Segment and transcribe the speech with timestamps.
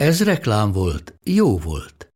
[0.00, 2.12] Ez reklám volt, jó volt.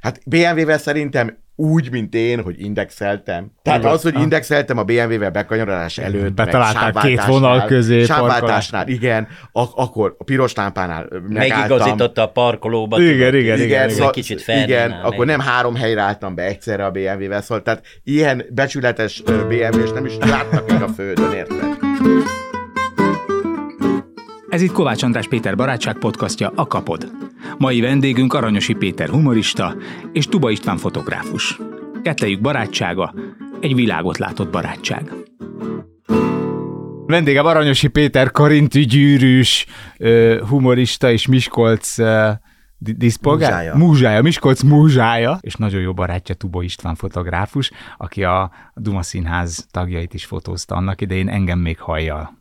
[0.00, 3.52] Hát BMW-vel szerintem úgy, mint én, hogy indexeltem.
[3.62, 6.34] Tehát az, hogy indexeltem a BMW-vel bekanyarodás előtt.
[6.34, 8.04] Betalálták két vonal közé.
[8.04, 9.28] Sávváltásnál, igen.
[9.52, 11.68] Ak- akkor a piros lámpánál megálltam.
[11.68, 13.00] Megigazította a parkolóba.
[13.00, 13.88] Igen, tudod, igen, igen, Igen, igen.
[13.90, 18.44] szóval, kicsit igen, akkor nem három helyre álltam be egyszerre a BMW-vel, szóval tehát ilyen
[18.50, 21.78] becsületes BMW-s nem is látnak még a földön, érted?
[24.50, 27.10] Ez itt Kovács András Péter barátság podcastja, a Kapod.
[27.58, 29.76] Mai vendégünk Aranyosi Péter humorista
[30.12, 31.58] és Tuba István fotográfus.
[32.02, 33.14] Kettejük barátsága,
[33.60, 35.12] egy világot látott barátság.
[37.06, 39.66] Vendégem Aranyosi Péter, karinti gyűrűs,
[40.48, 41.96] humorista és Miskolc
[42.78, 43.50] diszpolgár?
[43.50, 43.76] Múzsája.
[43.76, 50.14] Múzsája, Miskolc múzsája, és nagyon jó barátja Tuba István fotográfus, aki a Duma Színház tagjait
[50.14, 52.38] is fotózta annak idején, engem még hallja.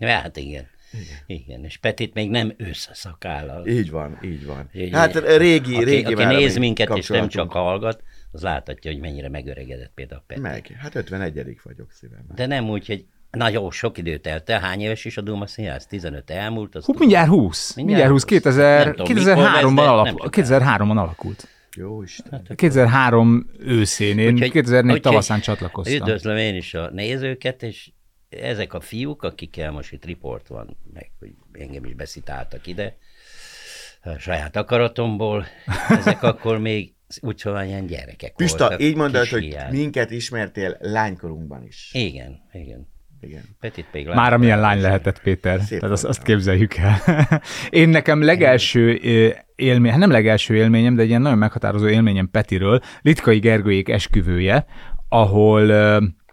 [0.00, 0.66] Hát igen.
[0.92, 1.18] Igen.
[1.26, 3.66] Igen, és Petit még nem összeszakállal.
[3.66, 4.70] Így van, így van.
[4.92, 9.28] Hát régi, aki, régi aki néz minket, és nem csak hallgat, az láthatja, hogy mennyire
[9.28, 10.40] megöregedett például Peti.
[10.40, 12.24] Meg, hát 51 vagyok szívem.
[12.34, 14.60] De nem úgy, hogy nagyon sok időt elte.
[14.60, 15.86] Hány éves is a Duma Színház?
[15.86, 16.78] 15 elmúlt?
[16.84, 17.74] Hú, mindjárt 20.
[17.74, 18.24] Mindjárt 20.
[18.24, 21.48] 2000, Nem tudom, mikor lesz, 2003-ban, de alap, nem csak 2003-ban alakult.
[21.76, 22.42] Jó Isten.
[22.54, 25.96] 2003 őszén, én Úgyhogy- 2004 úgyhogy tavaszán csatlakoztam.
[25.96, 27.90] Üdvözlöm én is a nézőket, és
[28.28, 32.96] ezek a fiúk, akikkel most itt riport van, meg hogy engem is beszitáltak ide,
[34.02, 35.46] a saját akaratomból,
[35.88, 38.80] ezek akkor még úgy szóval ilyen gyerekek Pista, voltak.
[38.80, 39.72] így mondod, hogy hiány.
[39.72, 41.90] minket ismertél lánykorunkban is.
[41.92, 42.88] Igen, igen.
[43.20, 43.42] Igen.
[43.60, 45.60] Petit még Már amilyen lány lehetett, Péter.
[45.60, 47.00] Szép Tehát azt, azt képzeljük el.
[47.70, 49.00] Én nekem legelső
[49.56, 54.66] élmény, hát nem legelső élményem, de egy ilyen nagyon meghatározó élményem Petiről, Litkai Gergőjék esküvője,
[55.08, 55.70] ahol,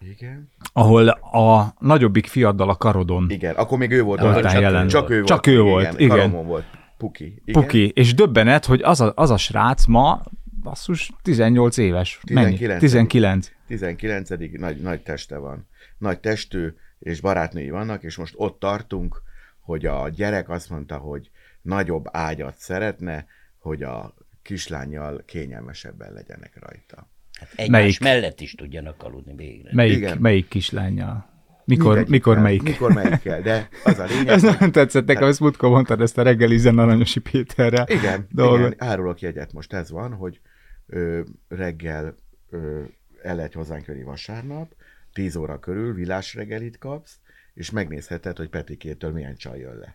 [0.10, 0.50] Igen.
[0.74, 4.20] ahol a nagyobbik fiaddal a karodon Igen, akkor még ő volt.
[4.20, 4.88] Akkor a- csak jelen.
[4.88, 5.28] Csak ő volt.
[5.28, 6.18] Csak ő volt, igen.
[6.18, 6.66] Karomon volt.
[6.98, 7.42] Puki.
[7.46, 7.62] Igen.
[7.62, 10.22] Puki, és döbbenet, hogy az a, az a srác ma,
[10.64, 12.20] basszus, 18 éves.
[12.32, 12.58] Mennyi?
[12.58, 12.80] 19.
[12.80, 13.52] 19.
[13.68, 14.60] 19.
[14.60, 15.68] Nagy, nagy teste van.
[15.98, 19.22] Nagy testű és barátnői vannak, és most ott tartunk,
[19.60, 21.30] hogy a gyerek azt mondta, hogy
[21.62, 23.26] nagyobb ágyat szeretne,
[23.60, 27.10] hogy a kislányjal kényelmesebben legyenek rajta.
[27.40, 28.00] Hát egymás Melyik?
[28.00, 29.70] mellett is tudjanak aludni végre.
[29.74, 30.18] Melyik, Igen.
[30.18, 31.34] melyik kislánya?
[31.66, 32.64] Mikor, mikor melyik?
[32.64, 34.28] Mikor melyikkel, de az a lényeg.
[34.28, 37.86] Ez nagyon tetszett nekem, ezt múltkor mondtad ezt a reggelizen Aranyosi Péterrel.
[37.90, 38.74] Igen, dolgot.
[38.74, 40.40] igen, árulok jegyet most ez van, hogy
[40.88, 42.16] ö, reggel
[42.50, 42.82] ö,
[43.22, 44.74] el lehet hozzánk jönni vasárnap,
[45.14, 47.20] 10 óra körül villás reggelit kapsz,
[47.54, 49.94] és megnézheted, hogy Petikétől milyen csaj jön le.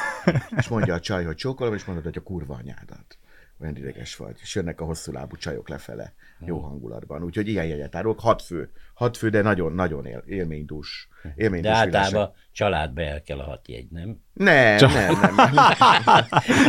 [0.58, 3.18] és mondja a csaj, hogy csókolom, és mondod, hogy a kurva anyádat.
[3.62, 4.36] Olyan ideges vagy.
[4.40, 7.22] És jönnek a hosszú lábú csajok lefele, jó hangulatban.
[7.22, 8.70] Úgyhogy ilyen jegyet árulok, hat fő.
[8.94, 11.08] Hat fő, de nagyon-nagyon él, élménydús.
[11.36, 14.16] élménydús De általában családba el kell a hat jegy, nem?
[14.34, 15.64] nem, nem, nem, nem.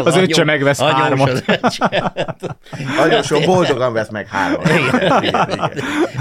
[0.06, 1.44] Az öccse megvesz hármat.
[1.62, 1.76] az.
[2.98, 4.68] Anyósom boldogan vesz meg hármat.
[4.70, 5.72] Igen, igen, igen.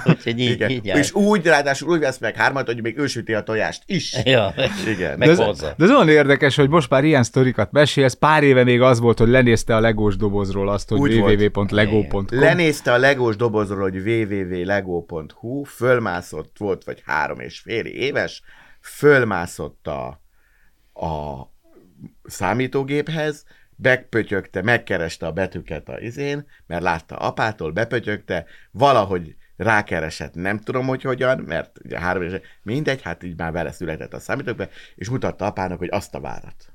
[0.04, 0.70] Úgyhogy így, Igen.
[0.70, 4.16] így És úgy, ráadásul úgy vesz meg hármat, hogy még ő süti a tojást is.
[4.24, 4.54] Ja,
[4.86, 5.18] Igen.
[5.18, 8.14] meg De ez, de ez olyan érdekes, hogy most már ilyen sztorikat mesélsz.
[8.14, 12.24] Pár éve még az volt, hogy lenézte a legós dobozról azt, hogy www.lego.com.
[12.30, 18.42] Lenézte a legós dobozról, hogy www.lego.hu, fölmászott, volt vagy három és fél éves,
[18.82, 20.06] fölmászott a,
[21.06, 21.42] a
[22.22, 23.44] számítógéphez,
[23.76, 31.02] bepötyögte, megkereste a betűket a izén, mert látta apától, bepötyögte, valahogy rákeresett, nem tudom, hogy
[31.02, 35.46] hogyan, mert ugye három éves, mindegy, hát így már vele született a számítógépbe, és mutatta
[35.46, 36.72] apának, hogy azt a várat.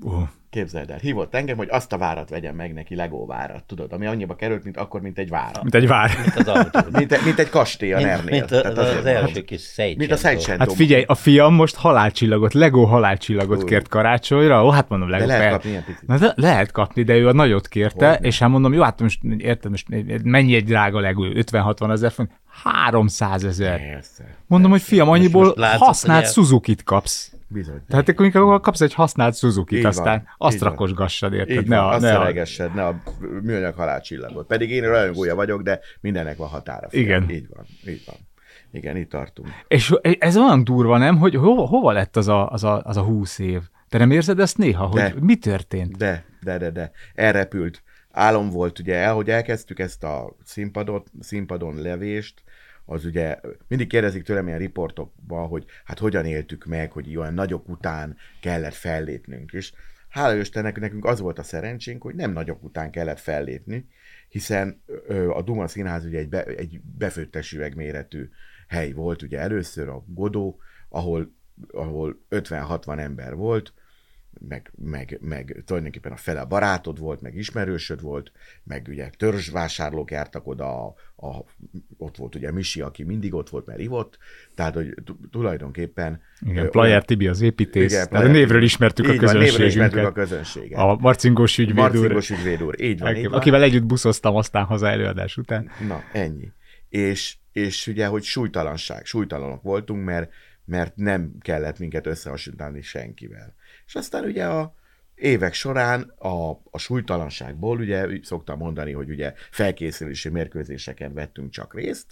[0.00, 3.92] Uh, Képzeld el, hívott engem, hogy azt a várat vegyem meg neki, Lego várat, tudod,
[3.92, 5.62] ami annyiba került, mint akkor, mint egy várat.
[5.62, 6.10] mint egy vár.
[6.36, 6.78] Az autó.
[6.98, 8.30] Mint, egy- mint egy kastély a Mint, Nernél.
[8.30, 9.98] mint az, Tehát az, az első kis szejtsentó.
[9.98, 13.66] Mint a Szentsen Hát figyelj, a fiam most halálcsillagot, Lego halálcsillagot Ú.
[13.66, 14.64] kért karácsonyra.
[14.64, 15.26] Ó, hát mondom, Lego.
[15.26, 16.06] lehet per- kapni ilyen picit.
[16.06, 18.26] Na, de lehet kapni, de ő a nagyot kérte, Hogyne.
[18.26, 19.86] és hát mondom, jó, hát most értem, most
[20.22, 24.02] mennyi egy drága Lego, 50-60 ezer font, 300 ezer.
[24.46, 27.32] Mondom, hogy fiam, annyiból most látszott, használt el- Suzuki-t kapsz.
[27.50, 27.80] Bizony.
[27.88, 31.56] Tehát akkor inkább kapsz egy használt Suzuki-t, Így van, aztán azt rakosgassad, érted?
[31.56, 32.32] Így Ne van, a, ne a,
[32.74, 33.02] ne a
[33.42, 34.46] műanyag halálcsillagot.
[34.46, 36.88] Pedig én rajongója vagyok, de mindennek van határa.
[36.88, 37.02] fiam.
[37.04, 37.30] Igen.
[37.30, 38.16] Így van, így van.
[38.72, 39.48] Igen, itt tartunk.
[39.68, 43.02] és ez olyan durva, nem, hogy ho, hova lett az a, az, a, az a
[43.02, 43.60] 20 év?
[43.88, 45.14] Te nem érzed ezt néha, hogy De.
[45.20, 45.96] mi történt?
[45.96, 46.90] De, de, de, de.
[47.14, 47.82] Elrepült.
[48.18, 52.42] Álom volt, ugye, ahogy elkezdtük ezt a színpadot, színpadon levést,
[52.84, 57.68] az ugye mindig kérdezik tőlem ilyen riportokban, hogy hát hogyan éltük meg, hogy olyan nagyok
[57.68, 59.52] után kellett fellépnünk.
[59.52, 59.72] És
[60.08, 63.88] hála Istennek, nekünk az volt a szerencsénk, hogy nem nagyok után kellett fellépni,
[64.28, 64.82] hiszen
[65.30, 68.28] a Duma Színház ugye egy, be, egy befőttes üvegméretű
[68.68, 71.32] hely volt, ugye először a Godó, ahol,
[71.72, 73.72] ahol 50-60 ember volt,
[74.48, 78.32] meg, meg, meg tulajdonképpen a fele barátod volt, meg ismerősöd volt,
[78.64, 81.44] meg ugye törzsvásárlók jártak oda, a, a,
[81.96, 84.18] ott volt ugye Misi, aki mindig ott volt, mert ivott,
[84.54, 86.20] tehát hogy tu- tulajdonképpen...
[86.40, 87.92] Igen, Player Tibi az építész.
[87.92, 90.78] Igen, tehát a névről ismertük a Így van, ismertük a közönséget.
[90.78, 93.38] A marcingós ügyvéd úr, Marcingos ügyvéd úr, így van, így van.
[93.38, 95.70] akivel együtt buszoztam aztán haza előadás után.
[95.88, 96.52] Na, ennyi.
[96.88, 100.30] És, és ugye, hogy súlytalanság, súlytalanok voltunk, mert,
[100.68, 103.54] mert nem kellett minket összehasonlítani senkivel.
[103.86, 104.74] És aztán ugye a
[105.14, 112.06] évek során a, a súlytalanságból, ugye szoktam mondani, hogy ugye felkészülési mérkőzéseken vettünk csak részt,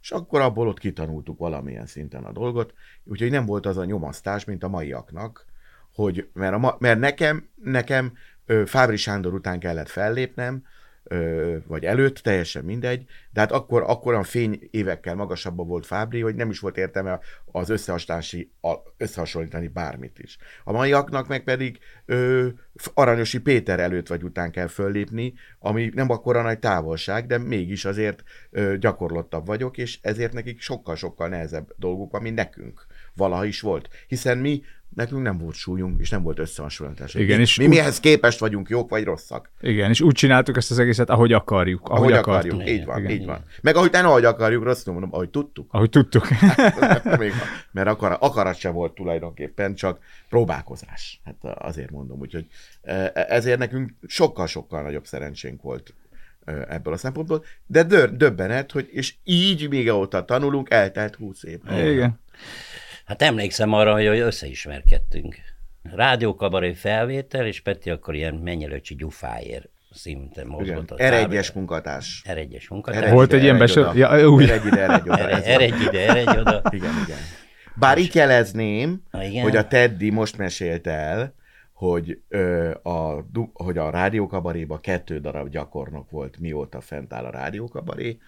[0.00, 2.74] és akkor abból ott kitanultuk valamilyen szinten a dolgot,
[3.04, 5.46] úgyhogy nem volt az a nyomasztás, mint a maiaknak,
[5.94, 8.12] hogy, mert, a, ma- mert nekem, nekem
[8.64, 10.64] Fábri Sándor után kellett fellépnem,
[11.66, 16.34] vagy előtt, teljesen mindegy, de hát akkor, akkor a fény évekkel magasabban volt Fábri, hogy
[16.34, 20.38] nem is volt értelme az összehasonlítási, a, összehasonlítani bármit is.
[20.64, 22.48] A maiaknak meg pedig ö,
[22.94, 28.22] Aranyosi Péter előtt vagy után kell föllépni, ami nem akkora nagy távolság, de mégis azért
[28.50, 33.88] ö, gyakorlottabb vagyok, és ezért nekik sokkal-sokkal nehezebb dolguk mint nekünk valaha is volt.
[34.06, 34.62] Hiszen mi,
[34.94, 37.14] nekünk nem volt súlyunk, és nem volt összehasonlítás.
[37.14, 39.50] Igen, mi, és mi úgy- mihez képest vagyunk jók vagy rosszak?
[39.60, 41.88] Igen, és úgy csináltuk ezt az egészet, ahogy akarjuk.
[41.88, 42.52] Ahogy, Ahogy akartuk.
[42.52, 42.78] akarjuk.
[42.78, 43.10] Így van, Igen.
[43.10, 43.44] így van.
[43.62, 45.66] Meg ahogy nem ahogy akarjuk, rosszul mondom, ahogy tudtuk.
[45.72, 46.28] Ahogy tudtuk.
[47.18, 47.32] Még,
[47.72, 49.98] mert akar, akarat se volt tulajdonképpen, csak
[50.28, 51.20] próbálkozás.
[51.24, 52.46] Hát azért mondom, úgyhogy
[52.82, 55.94] e, ezért nekünk sokkal-sokkal nagyobb szerencsénk volt
[56.44, 61.58] e, ebből a szempontból, de döbbenet, hogy és így még óta tanulunk, eltelt 20 év.
[61.70, 62.20] Igen.
[63.10, 65.36] Hát emlékszem arra, hogy összeismerkedtünk.
[65.82, 70.58] Rádiókabaré felvétel, és Peti akkor ilyen mennyelőcsi gyufáért szinten Igen.
[70.58, 71.00] mozgott.
[71.00, 72.22] Eredjes munkatárs.
[72.24, 73.10] Eredjes Eredj munkatárs.
[73.10, 73.96] Volt ide, egy ilyen eredj besor-.
[73.96, 74.42] Ja, úgy.
[74.42, 75.28] Eredj ide, eredj oda.
[75.42, 76.62] Eredj ide, eredj oda.
[76.70, 77.18] Igen, igen.
[77.74, 79.42] Bár itt jelezném, Ah, igen?
[79.42, 81.34] hogy a Teddy most mesélt el,
[81.72, 87.30] hogy, ö, a, du- hogy a rádiókabaréba kettő darab gyakornok volt, mióta fent áll a
[87.30, 88.18] rádiókabaré.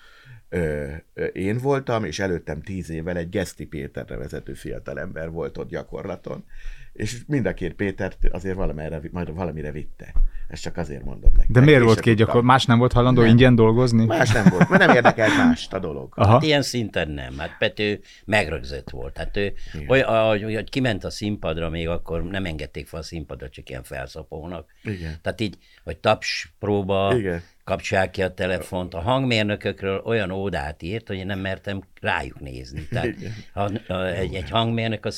[0.55, 5.69] Ö, ö, én voltam, és előttem tíz évvel egy Geszti Péter nevezető fiatalember volt ott
[5.69, 6.45] gyakorlaton,
[6.93, 10.13] és mind a két Pétert azért valamire, majd valamire vitte.
[10.49, 11.47] Ezt csak azért mondom meg.
[11.49, 12.43] De miért volt két gyakor?
[12.43, 14.05] Más nem volt hajlandó ingyen dolgozni?
[14.05, 16.13] Más nem volt, mert nem érdekelt mást a dolog.
[16.17, 16.33] Aha.
[16.33, 17.39] Hát ilyen szinten nem.
[17.39, 19.17] Hát Pető megrögzött volt.
[19.17, 19.53] Hát ő,
[19.89, 23.83] olyan, ahogy, hogy kiment a színpadra, még akkor nem engedték fel a színpadra, csak ilyen
[23.83, 24.73] felszapónak.
[24.83, 25.15] Igen.
[25.23, 27.43] Tehát így, hogy taps próba, Igen.
[27.65, 28.95] Kapcsolják ki a telefont.
[28.95, 32.89] A hangmérnökökről olyan ódát írt, hogy én nem mertem rájuk nézni.
[32.91, 33.15] Tehát
[33.55, 35.11] a, a, egy, egy hangmérnök a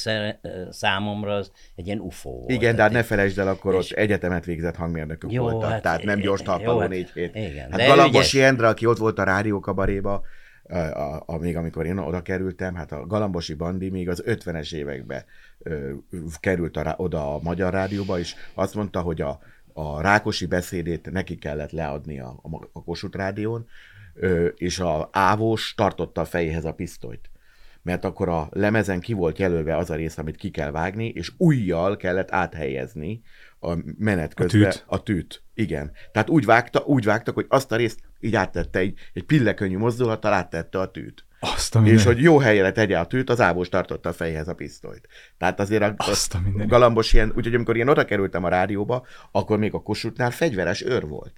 [0.71, 2.51] számomra az egy ilyen UFO volt.
[2.51, 5.83] Igen, de hát ne felejtsd el, akkor és- ott egyetemet végzett hangmérnökök Jó, voltak, hát
[5.83, 7.35] tehát nem gyors talpaló hát négy hét.
[7.35, 8.49] igen, hát Galambosi ügyes.
[8.49, 10.23] Endre, aki ott volt a rádiókabaréba,
[10.69, 14.75] a, a, a, még amikor én oda kerültem, hát a Galambosi Bandi még az 50-es
[14.75, 15.25] években
[15.59, 15.93] ö,
[16.41, 19.39] került a, oda a Magyar Rádióba, és azt mondta, hogy a,
[19.77, 23.67] a Rákosi beszédét neki kellett leadni a, a, a Kossuth Rádión,
[24.55, 27.31] és a Ávós tartotta a fejéhez a pisztolyt
[27.85, 31.33] mert akkor a lemezen ki volt jelölve az a rész, amit ki kell vágni, és
[31.37, 33.23] újjal kellett áthelyezni
[33.61, 34.85] a menet közben tűt.
[34.87, 35.43] a tűt.
[35.55, 35.93] Igen.
[36.13, 40.33] Tehát úgy, vágta, úgy vágtak, hogy azt a részt így áttette, egy, egy pillekönnyű mozdulattal
[40.33, 41.25] áttette a tűt.
[41.55, 42.05] Azt a És minden.
[42.05, 45.09] hogy jó helyre tegye a tűt, az ávós tartotta a fejhez a pisztolyt.
[45.39, 46.69] Tehát azért a, Azt a mindenit.
[46.69, 51.07] galambos ilyen, úgyhogy amikor én oda kerültem a rádióba, akkor még a Kossuthnál fegyveres őr
[51.07, 51.33] volt.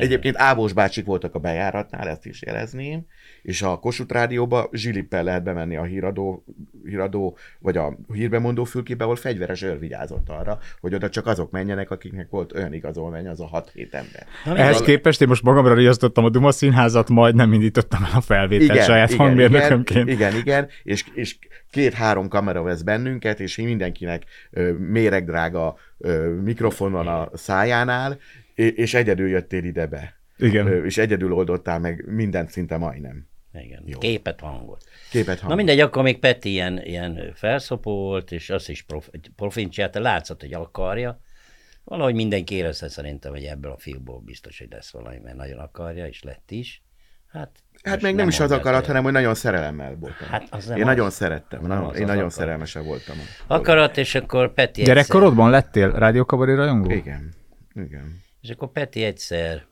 [0.00, 3.06] Egyébként Ávós bácsik voltak a bejáratnál, ezt is jelezném,
[3.42, 6.44] és a Kossuth rádióba zsilippel lehet bemenni a híradó,
[6.84, 11.90] híradó vagy a hírbemondó fülkébe, ahol fegyveres őr vigyázott arra, hogy oda csak azok menjenek,
[11.90, 14.26] akiknek volt olyan igazolvány, az a 6-7 ember.
[14.44, 14.94] Na, Ehhez mindegy.
[14.94, 19.14] képest én most magamra riasztottam a Duma színházat, majd nem indítottam el a felvételt saját
[19.14, 20.08] hangmérnökömként.
[20.08, 21.36] Igen, igen, igen, és, és
[21.70, 28.18] két-három kamera vesz bennünket, és mindenkinek ö, méregdrága ö, mikrofon van a szájánál,
[28.54, 30.20] és, egyedül jöttél ide be.
[30.36, 30.84] Igen.
[30.84, 33.26] És egyedül oldottál meg mindent szinte majdnem.
[33.54, 33.82] Igen.
[33.86, 33.98] Jó.
[33.98, 34.84] Képet, hangot.
[35.10, 35.50] Képet hang.
[35.50, 40.00] Na mindegy, akkor még Peti ilyen, ilyen felszopó volt, és azt is prof, profin csinálta,
[40.00, 41.20] látszott, hogy akarja.
[41.84, 46.06] Valahogy mindenki érezte szerintem, hogy ebből a fiúból biztos, hogy lesz valami, mert nagyon akarja,
[46.06, 46.82] és lett is.
[47.28, 47.50] Hát,
[47.82, 50.28] Hát még nem, is az akarat, hanem hogy nagyon szerelemmel voltam.
[50.28, 50.88] Hát az nem én az.
[50.88, 53.16] nagyon szerettem, Nem nagyon, az én az nagyon szerelmese voltam.
[53.46, 54.94] Akarat, és akkor Peti egyszer...
[54.94, 56.90] Gyerekkorodban lettél rádiókabaré rajongó?
[56.90, 57.32] Igen,
[57.74, 58.20] igen.
[58.42, 59.66] És akkor Peti egyszer,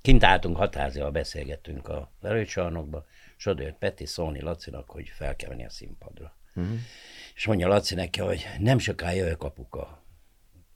[0.00, 5.48] kint álltunk hatázival, beszélgettünk a erőcsarnokba, és oda jött Peti szólni Lacinak, hogy fel kell
[5.48, 6.36] venni a színpadra.
[6.54, 6.78] Uh-huh.
[7.34, 10.04] És mondja Laci neki, hogy nem sokára jövök apuka.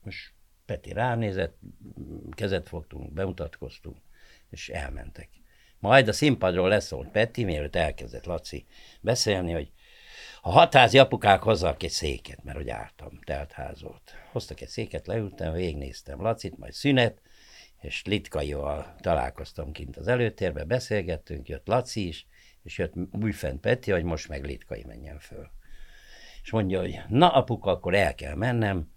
[0.02, 0.32] Most
[0.66, 1.58] Peti rám nézett,
[2.30, 3.96] kezet fogtunk, bemutatkoztunk,
[4.50, 5.28] és elmentek.
[5.78, 8.66] Majd a színpadról leszólt Peti, mielőtt elkezdett Laci
[9.00, 9.72] beszélni, hogy
[10.44, 14.14] a hatházi apukák hozzak egy széket, mert hogy álltam, teltház volt.
[14.32, 17.20] Hoztak egy széket, leültem, végignéztem Lacit, majd szünet,
[17.80, 22.26] és Litkaival találkoztam kint az előtérbe, beszélgettünk, jött Laci is,
[22.62, 25.50] és jött újfent Peti, hogy most meg Litkai menjen föl.
[26.42, 28.90] És mondja, hogy na apuka, akkor el kell mennem.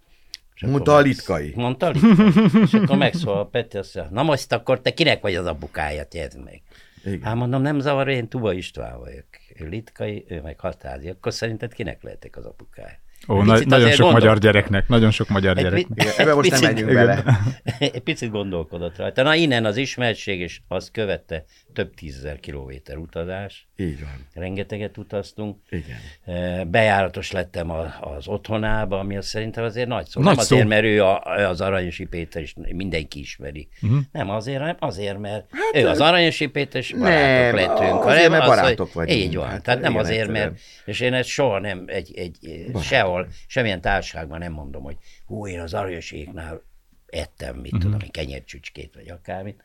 [0.54, 1.52] És Mondta a Litkai.
[1.54, 2.62] Mondta a Litkai.
[2.62, 6.04] És akkor megszólal a Peti, azt mondja, na most akkor te kinek vagy az apukája,
[6.04, 6.62] tedd meg.
[7.04, 7.22] Igen.
[7.22, 9.26] Hát mondom, nem zavar, én Tuba István vagyok.
[9.58, 11.08] Ő litkai, ő meg hatázi.
[11.08, 12.98] Akkor szerinted kinek lehetek az apukája?
[13.28, 15.96] Ó, na, nagyon sok gondol- magyar gyereknek, nagyon sok magyar Egy gyereknek.
[15.96, 17.38] pi- Igen, ebbe most nem picit- menjünk bele.
[17.92, 19.22] Egy picit gondolkodott rajta.
[19.22, 21.44] Na innen az ismertség, és azt követte
[21.76, 23.68] több tízezer kilométer utazás.
[23.76, 24.26] Így van.
[24.34, 25.58] Rengeteget utaztunk.
[25.68, 25.96] Igen.
[26.24, 30.20] Eh, Bejáratos lettem az otthonába, ami az szerintem azért nagy szó.
[30.20, 30.54] Nagy nem szó.
[30.54, 33.68] azért, mert ő a, az Aranyosi Péter, és mindenki ismeri.
[33.82, 33.98] Uh-huh.
[34.12, 38.04] Nem azért, hanem azért, mert hát, ő az Aranyosi Péter, és barátok nem, lettünk.
[38.04, 39.20] azért, hanem mert az, barátok hogy, vagyunk.
[39.20, 39.48] Így van.
[39.48, 42.38] Hát, Tehát nem azért, mert, és én ezt soha nem, egy, egy,
[42.82, 46.62] sehol, semmilyen társaságban nem mondom, hogy hú, én az Aranyoséknál
[47.06, 47.90] ettem, mit uh-huh.
[47.90, 49.64] tudom, kenyércsücskét, vagy akármit.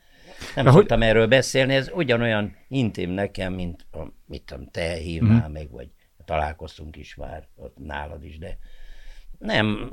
[0.56, 4.94] Nem De hogy- szoktam erről beszélni, ez ugyanolyan intim nekem, mint a, mit tudom, te
[4.94, 5.52] hívnál uh-huh.
[5.54, 5.90] meg, vagy
[6.26, 8.58] találkoztunk is már ott nálad is, de
[9.42, 9.92] nem,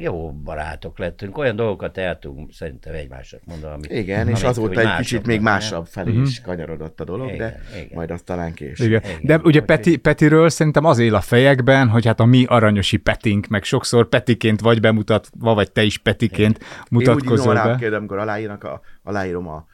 [0.00, 4.80] jó barátok lettünk, olyan dolgokat el tudunk szerintem egymásnak mondani, amit, Igen, és amit azóta
[4.80, 7.88] úgy egy kicsit még másabb felé is kanyarodott a dolog, de Igen, igen.
[7.94, 8.86] majd azt talán később.
[8.86, 9.02] Igen.
[9.04, 9.20] Igen.
[9.22, 13.46] De ugye Peti, Petiről szerintem az él a fejekben, hogy hát a mi aranyosi Petink,
[13.46, 17.78] meg sokszor Petiként vagy bemutatva, vagy te is Petiként Én úgy mutatkozol ignorálom, be.
[17.78, 19.66] kérdem, amikor aláírnak, a, aláírom a,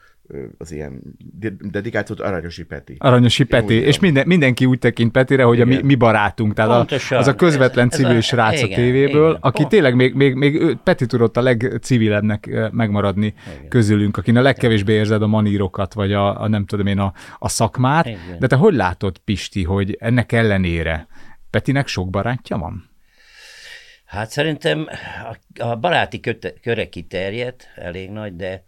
[0.57, 1.01] az ilyen
[1.39, 2.95] de- dedikációt Aranyosi Peti.
[2.99, 5.85] Aranyosi Peti, és minden, mindenki úgy tekint Petire, hogy a mi, Igen.
[5.85, 9.29] mi barátunk, tehát a, az a közvetlen Ez- ez civil a- srác a igen, tévéből,
[9.29, 9.41] igen.
[9.41, 9.69] aki Pont.
[9.73, 13.33] tényleg még, még, még ő, Peti tudott a legcivilebbnek megmaradni
[13.69, 17.49] közülünk, akin a legkevésbé érzed a manírokat, vagy a, a nem tudom én, a, a
[17.49, 18.05] szakmát.
[18.05, 18.19] Igen.
[18.39, 21.07] De te hogy látod, Pisti, hogy ennek ellenére
[21.49, 22.89] Petinek sok barátja van?
[24.05, 24.87] Hát szerintem
[25.57, 28.63] a, a baráti köte, köre kiterjedt, elég nagy, de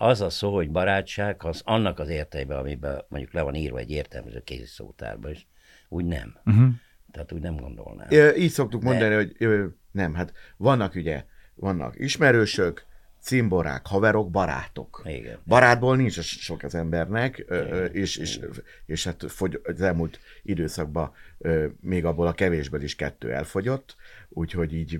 [0.00, 3.90] az a szó, hogy barátság, az annak az értelme, amiben mondjuk le van írva egy
[3.90, 5.46] értelmező kéziszótárba, és
[5.88, 6.38] úgy nem.
[6.44, 6.68] Uh-huh.
[7.12, 8.06] Tehát úgy nem gondolnám.
[8.10, 12.86] Ö, Így szoktuk mondani, hogy ö, nem, hát vannak ugye, vannak ismerősök,
[13.20, 15.02] cimborák, haverok, barátok.
[15.04, 15.38] Igen.
[15.46, 17.44] Barátból nincs sok az embernek,
[17.92, 18.40] és, és,
[18.86, 21.12] és hát fogy, az elmúlt időszakban
[21.80, 23.96] még abból a kevésből is kettő elfogyott,
[24.28, 24.98] úgyhogy így,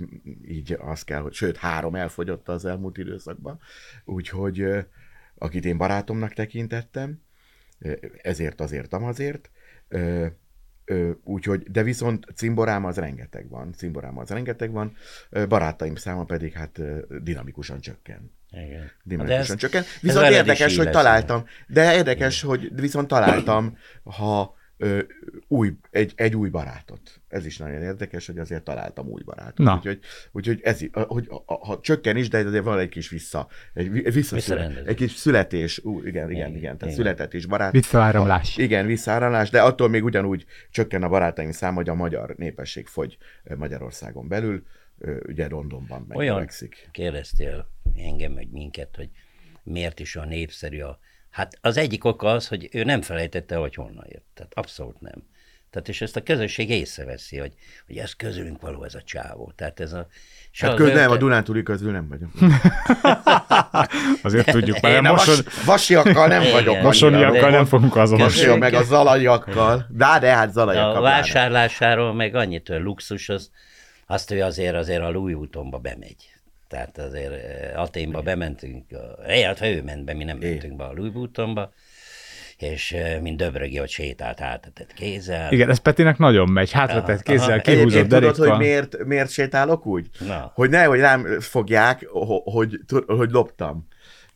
[0.48, 3.60] így az kell, hogy sőt, három elfogyott az elmúlt időszakban,
[4.04, 4.66] úgyhogy
[5.38, 7.20] akit én barátomnak tekintettem,
[8.22, 9.50] ezért azért, amazért,
[11.24, 14.96] úgyhogy, de viszont cimborám az rengeteg van, cimborám az rengeteg van,
[15.48, 16.80] barátaim száma pedig hát
[17.22, 18.32] dinamikusan csökken.
[18.50, 18.90] Igen.
[19.02, 19.82] Dinamikusan ez- csökken.
[19.82, 25.00] ez Viszont is érdekes, hogy találtam, de érdekes, hogy viszont találtam, ha ö,
[25.48, 27.20] új, egy, egy új barátot.
[27.28, 29.66] Ez is nagyon érdekes, hogy azért találtam új barátot.
[29.66, 29.74] Na.
[29.76, 29.98] Úgyhogy,
[30.32, 34.12] úgyhogy ez, hogy, ha, ha csökken is, de azért van egy kis vissza, egy, vi-
[34.12, 36.94] visszaszület, egy kis születés, ú, igen, igen, igen, igen, tehát igen.
[36.94, 37.72] született is barát.
[37.72, 38.56] Visszaáramlás.
[38.56, 42.86] Ha- Igen, visszaáramlás, de attól még ugyanúgy csökken a barátaim száma, hogy a magyar népesség
[42.86, 43.18] fogy
[43.56, 44.62] Magyarországon belül,
[45.26, 46.88] ugye Londonban Olyan megnövekszik.
[46.92, 49.10] kérdeztél engem, meg minket, hogy
[49.62, 50.98] miért is olyan népszerű a...
[51.30, 54.26] Hát az egyik oka az, hogy ő nem felejtette, hogy honnan jött.
[54.34, 55.28] Tehát abszolút nem.
[55.70, 57.52] Tehát és ezt a közösség észreveszi, hogy,
[57.86, 59.52] hogy ez közülünk való ez a csávó.
[59.56, 60.06] Tehát ez a...
[60.58, 62.30] Hát köz, nem, a Dunántúli közül nem vagyok.
[64.22, 66.52] Azért tudjuk, mert Én a moson, vas, vasiakkal nem Igen.
[66.52, 66.82] vagyok.
[66.82, 68.58] mosoniakkal de- nem fogunk azonosulni.
[68.58, 69.86] Meg a zalajakkal.
[69.88, 70.96] De, de hát zalajakkal.
[70.96, 73.50] A vásárlásáról meg annyit, hogy luxus, az,
[74.06, 76.29] azt ő azért, azért a Louis Vuittonba bemegy.
[76.70, 78.84] Tehát azért eh, Aténba bementünk,
[79.26, 81.72] eh, hát ha ő ment be, mi nem mentünk be a Louis Vuittonba,
[82.58, 85.52] és eh, mint Döbrögi ott sétált hátetett kézzel.
[85.52, 86.70] Igen, ez Petinek nagyon megy.
[86.72, 87.60] Hátra tett kézzel, Aha.
[87.60, 88.48] kihúzott Egyébként tudod, derékkal.
[88.56, 90.08] hogy miért, miért sétálok úgy?
[90.26, 90.50] Na.
[90.54, 93.86] Hogy nehogy rám fogják, ho- hogy, tud- hogy loptam.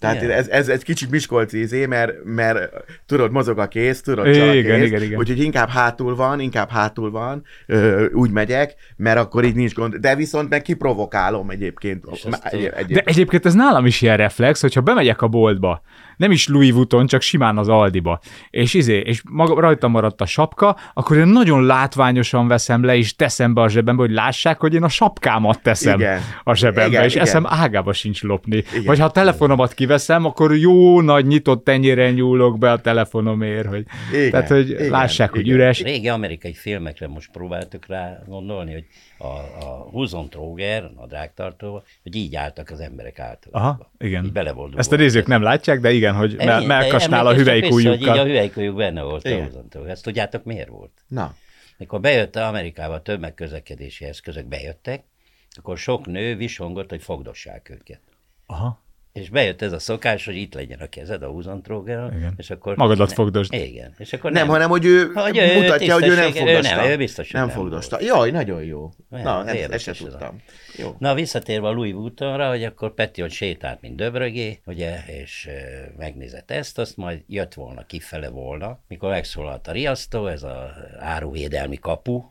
[0.04, 0.36] Tehát Igen.
[0.36, 2.70] ez, ez, egy kicsit Miskolci izé, mert, mert
[3.06, 5.18] tudod, mozog a kéz, tudod, Igen, a kéz, igen, igen.
[5.18, 9.94] úgyhogy inkább hátul van, inkább hátul van, ö, úgy megyek, mert akkor így nincs gond.
[9.94, 12.04] De viszont meg kiprovokálom egyébként.
[12.12, 15.22] És Má- azt egy, tudod- egy, De egyébként ez nálam is ilyen reflex, hogyha bemegyek
[15.22, 15.82] a boltba,
[16.16, 20.26] nem is Louis Vuitton, csak simán az Aldiba, és izé, és maga, rajta maradt a
[20.26, 24.74] sapka, akkor én nagyon látványosan veszem le, és teszem be a zsebembe, hogy lássák, hogy
[24.74, 26.20] én a sapkámat teszem Igen.
[26.44, 27.26] a zsebembe, Igen, és igen.
[27.26, 28.56] eszem ágába sincs lopni.
[28.56, 28.84] Igen.
[28.84, 33.86] Vagy ha a telefonomat kiveszem, akkor jó nagy nyitott tenyéren nyúlok be a telefonomért, hogy,
[34.12, 35.54] Igen, tehát, hogy igen, lássák, hogy igen.
[35.54, 35.82] üres.
[35.82, 38.84] Régi amerikai filmekre most próbáltuk rá gondolni, hogy
[39.18, 39.26] a,
[39.64, 43.70] a húzon tróger, a drágtartóval, hogy így álltak az emberek általában.
[43.70, 44.24] Aha, igen.
[44.24, 47.26] Így bele volt Ezt a nézők nem látják, de igen, hogy Ennyi, me- de melkasnál
[47.26, 48.24] a hogy Így a hüvelykújjukkal.
[48.26, 49.68] hüvelykújuk benne volt a Igen.
[49.68, 49.90] tróger.
[49.90, 50.90] Ezt tudjátok miért volt?
[51.08, 51.34] Na,
[51.76, 55.04] Mikor bejött Amerikába több megközlekedési eszközök bejöttek,
[55.50, 58.00] akkor sok nő visongott, hogy fogdossák őket.
[58.46, 58.83] Aha.
[59.14, 62.34] És bejött ez a szokás, hogy itt legyen a kezed a húzontrógerrel, Igen.
[62.36, 62.76] és akkor...
[62.76, 63.52] Magadat fogdosd.
[63.52, 63.94] Igen.
[63.98, 66.76] És akkor nem, hanem, hogy ő Hogy ő mutatja, hogy ő nem tisztessége- ő fogdosta.
[66.76, 68.00] nem, ő biztos, hogy nem nem fogdosta.
[68.00, 68.90] Jaj, nagyon jó.
[69.08, 70.40] Nem, Na, ez nem, ezt érdekes se ez a- tudtam.
[70.76, 70.94] Jó.
[70.98, 75.52] Na, visszatérve a Louis Vuittonra, hogy akkor Peti ott sétált, mint döbrögé, ugye, és e,
[75.98, 81.76] megnézett ezt, azt majd jött volna, kifele volna, mikor megszólalt a riasztó, ez a áruvédelmi
[81.76, 82.22] kapu,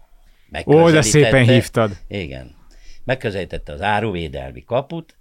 [0.66, 1.92] Ó, de szépen hívtad.
[2.08, 2.56] Igen.
[3.04, 5.16] Megközelítette az áruvédelmi kaput,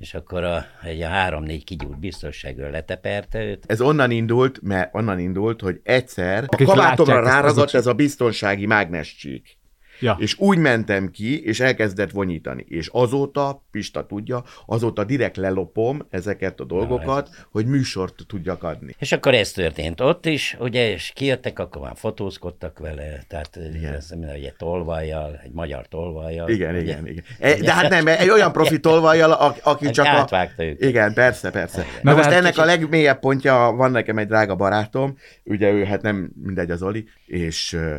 [0.00, 3.64] és akkor a, egy a három-négy kigyúrt biztonságőr leteperte őt.
[3.66, 9.58] Ez onnan indult, mert onnan indult, hogy egyszer a kabátomra a- ez a biztonsági mágnescsík.
[10.00, 10.16] Ja.
[10.20, 12.64] És úgy mentem ki, és elkezdett vonyítani.
[12.68, 18.94] És azóta, Pista tudja, azóta direkt lelopom ezeket a dolgokat, hogy műsort tudjak adni.
[18.98, 23.92] És akkor ez történt ott is, ugye, és kijöttek, akkor már fotózkodtak vele, tehát Igen.
[23.94, 26.48] ez minden egy tolvajjal, egy magyar tolvajjal.
[26.48, 26.80] Igen, ugye?
[26.82, 27.24] igen, igen.
[27.38, 30.08] E, De hát nem, egy olyan profi tolvajjal, a- aki Aki csak a...
[30.08, 30.88] átvágta őket.
[30.88, 31.78] Igen, persze, persze.
[32.02, 35.70] Na, Na, most hát ennek kicsit- a legmélyebb pontja, van nekem egy drága barátom, ugye
[35.70, 37.96] ő, hát nem mindegy az Oli, és ö,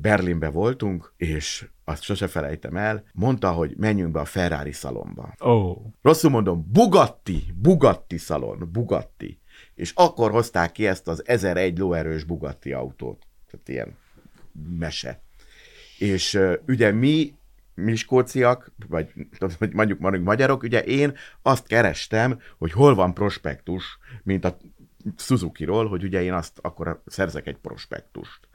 [0.00, 5.34] Berlinbe voltunk, és azt sose felejtem el, mondta, hogy menjünk be a Ferrari szalomba.
[5.44, 5.76] Ó.
[6.02, 9.40] Rosszul mondom, Bugatti, Bugatti szalon, Bugatti.
[9.74, 13.26] És akkor hozták ki ezt az 1001 lóerős Bugatti autót.
[13.50, 13.96] Tehát ilyen
[14.78, 15.22] mese.
[15.98, 17.34] És ugye mi
[17.74, 19.12] miskóciak, vagy,
[19.58, 24.56] vagy mondjuk, mondjuk magyarok, ugye én azt kerestem, hogy hol van prospektus, mint a
[25.16, 28.48] Suzuki-ról, hogy ugye én azt akkor szerzek egy prospektust.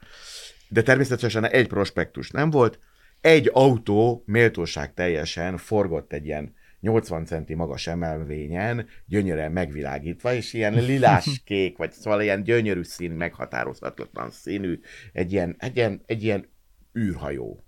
[0.69, 2.79] De természetesen egy prospektus nem volt.
[3.21, 10.73] Egy autó méltóság teljesen forgott egy ilyen 80 centi magas emelvényen, gyönyörűen megvilágítva, és ilyen
[10.73, 14.79] lilás-kék, vagy szóval ilyen gyönyörű szín, meghatározhatatlan színű,
[15.13, 16.49] egy ilyen, egy ilyen, egy ilyen
[16.97, 17.63] űrhajó.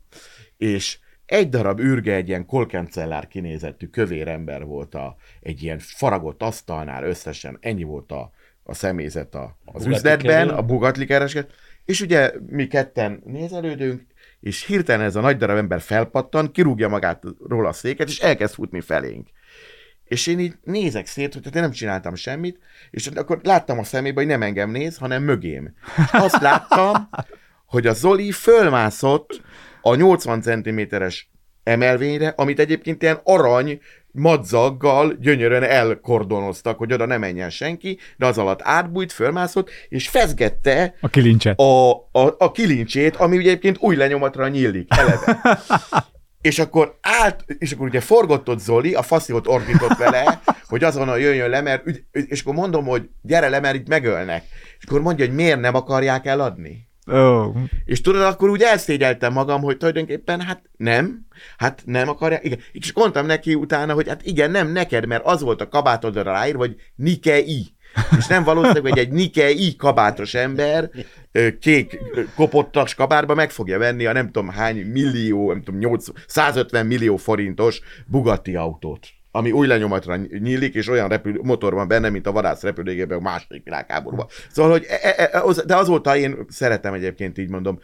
[0.57, 6.41] És egy darab űrge, egy ilyen kolkencellár kinézettű kövér ember volt a, egy ilyen faragott
[6.41, 8.31] asztalnál összesen, ennyi volt a,
[8.63, 11.51] a személyzet a, az üzletben, a Bugatli keresket,
[11.89, 14.01] és ugye mi ketten nézelődünk,
[14.39, 18.53] és hirtelen ez a nagy darab ember felpattan, kirúgja magát róla a széket, és elkezd
[18.53, 19.27] futni felénk.
[20.03, 22.59] És én így nézek szét, hogy én nem csináltam semmit,
[22.91, 25.73] és akkor láttam a szemébe, hogy nem engem néz, hanem mögém.
[25.97, 27.09] És azt láttam,
[27.65, 29.41] hogy a Zoli fölmászott
[29.81, 31.29] a 80 cm-es
[31.63, 33.79] emelvényre, amit egyébként ilyen arany
[34.11, 40.95] madzaggal gyönyörűen elkordonoztak, hogy oda ne menjen senki, de az alatt átbújt, fölmászott, és fezgette
[41.01, 41.59] A kilincset.
[41.59, 45.39] a, a, a kilincsét, ami ugye egyébként új lenyomatra nyílik, eleve.
[46.41, 51.19] És akkor állt, és akkor ugye forgott ott Zoli, a fasziót ordított vele, hogy azonnal
[51.19, 54.43] jöjjön le, mert, és akkor mondom, hogy gyere le, mert itt megölnek.
[54.79, 56.88] És akkor mondja, hogy miért nem akarják eladni.
[57.11, 57.53] Ó.
[57.85, 61.25] És tudod, akkor úgy elszégyeltem magam, hogy tulajdonképpen hát nem,
[61.57, 62.59] hát nem akarják, igen.
[62.71, 66.59] És mondtam neki utána, hogy hát igen, nem neked, mert az volt a kabátodra ráírva,
[66.59, 67.67] hogy Nikei.
[68.17, 70.89] És nem valószínű, hogy egy Nikei kabátos ember
[71.59, 71.99] kék
[72.35, 77.17] kopottas kabátba meg fogja venni a nem tudom hány millió, nem tudom, 8, 150 millió
[77.17, 82.31] forintos Bugatti autót ami új lenyomatra nyílik, és olyan repül, motor van benne, mint a
[82.31, 84.27] vadász repülőgében a második világháborúban.
[84.51, 87.79] Szóval, hogy e, e, e, az- de azóta én szeretem egyébként, így mondom,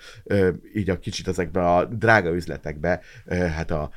[0.75, 3.01] így a kicsit ezekbe a drága üzletekbe,
[3.55, 3.89] hát a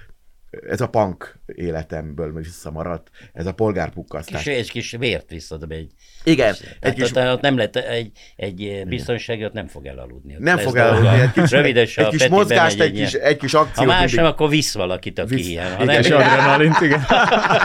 [0.68, 4.42] ez a punk életemből visszamaradt, ez a polgárpukkasztás.
[4.42, 5.92] Kis, egy kis vért visszadob egy...
[6.25, 10.35] Igen, egy egy kis, ott, ott nem lehet, egy, egy biztonsági ott nem fog elaludni.
[10.35, 13.59] Ott nem fog elaludni, egy kis, Rövides egy kis mozgást, egy kis, egy kis Ha
[13.59, 13.87] akciót.
[13.87, 15.66] más mindig- nem, akkor visz valakit, aki Visz- ilyen.
[15.75, 17.01] Ha igen, nem, És adrenalint, igen.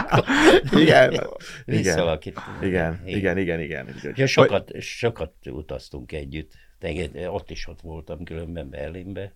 [0.82, 1.10] igen,
[1.64, 2.40] visz igen, valakit.
[2.62, 3.94] igen, igen, igen, igen.
[4.14, 6.52] Ja, sokat, sokat utaztunk együtt.
[6.78, 9.32] Tényleg, Ott is ott voltam különben Berlinbe.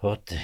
[0.00, 0.34] Ott,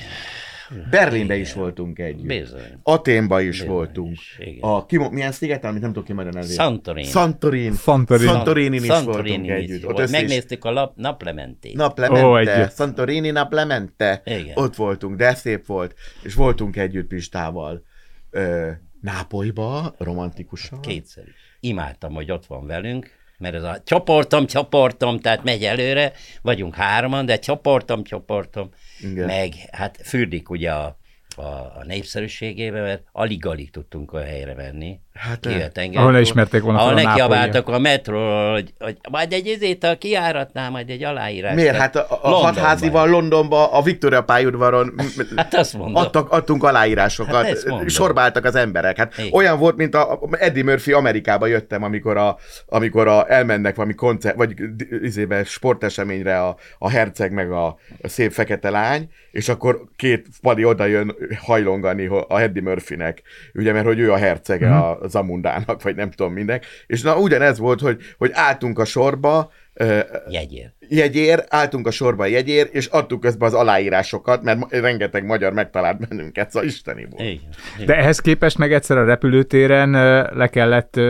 [0.91, 1.47] Berlinbe Igen.
[1.47, 2.27] is voltunk együtt.
[2.27, 2.61] Bizony.
[2.83, 4.13] Aténba is Bizony voltunk.
[4.13, 4.61] is, igen.
[4.61, 6.51] A, ki, milyen sziget, amit nem tudom ki majd a nevét.
[6.53, 7.05] Santorin.
[7.05, 7.75] Santorin.
[7.75, 8.27] Santorin.
[8.29, 9.83] Santorinin is Santorini voltunk is együtt.
[9.83, 9.99] volt.
[9.99, 11.75] Ott Megnéztük a lap, naplementét.
[11.75, 12.75] Naplemente, oh, együtt.
[12.75, 14.23] Santorini Naplemente.
[14.25, 14.53] Igen.
[14.55, 15.95] Ott voltunk, de szép volt.
[16.23, 17.83] És voltunk együtt Pistával.
[18.31, 20.81] Ö, Nápolyba, romantikusan.
[20.81, 21.25] Kétszer.
[21.61, 27.27] Imádtam, hogy ott van velünk, mert ez a csoportom, csoportom, tehát megy előre, vagyunk hárman,
[27.27, 28.69] de csoportom, csoportom,
[29.01, 29.27] Igen.
[29.27, 30.97] meg hát fürdik ugye a,
[31.39, 35.01] a, a népszerűségébe, mert alig-alig tudtunk a helyre menni.
[35.15, 39.33] Hát, Ki a tengertúl, ahol ne ismerték volna Ahol nekiabáltak a metróról, hogy, hogy majd
[39.33, 41.55] egy izét a kiáratnál, majd egy aláírás.
[41.55, 41.77] Miért?
[41.77, 42.43] Hát a, a Londonban.
[42.55, 46.03] hatházival Londonba, a Victoria pályaudvaron m- Hát azt mondom.
[46.03, 48.97] adtak, adtunk aláírásokat, Hát sorbáltak az emberek.
[48.97, 49.33] Hát Igen.
[49.33, 54.37] olyan volt, mint a, Eddie Murphy Amerikába jöttem, amikor, a, amikor a, elmennek valami koncert,
[54.37, 54.55] vagy
[55.03, 57.67] izébe, sporteseményre a, a herceg meg a,
[58.03, 63.23] a szép fekete lány, és akkor két pali oda jön hajlongani a Eddie Murphynek,
[63.55, 64.77] ugye, mert hogy ő a hercege Mhm.
[64.77, 69.51] a Zamundának, vagy nem tudom minek, és na ugyanez volt, hogy, hogy álltunk a sorba,
[70.31, 70.71] Jegyér.
[70.89, 76.09] jegyér, álltunk a sorba a jegyér, és adtuk közben az aláírásokat, mert rengeteg magyar megtalált
[76.09, 77.23] bennünket, szóval isteni volt.
[77.29, 77.87] Igen.
[77.87, 79.91] De ehhez képest meg egyszer a repülőtéren
[80.37, 81.01] le kellett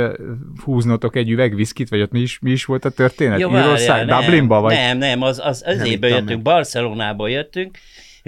[0.65, 3.41] húznotok egy üveg viszkit, vagy ott mi is, mi is volt a történet?
[3.41, 4.61] Jó, Írország, nem, Dublinba?
[4.61, 4.75] Vagy?
[4.75, 6.43] Nem, nem, az, az özéből ittam jöttünk, meg.
[6.43, 7.79] Barcelonából jöttünk,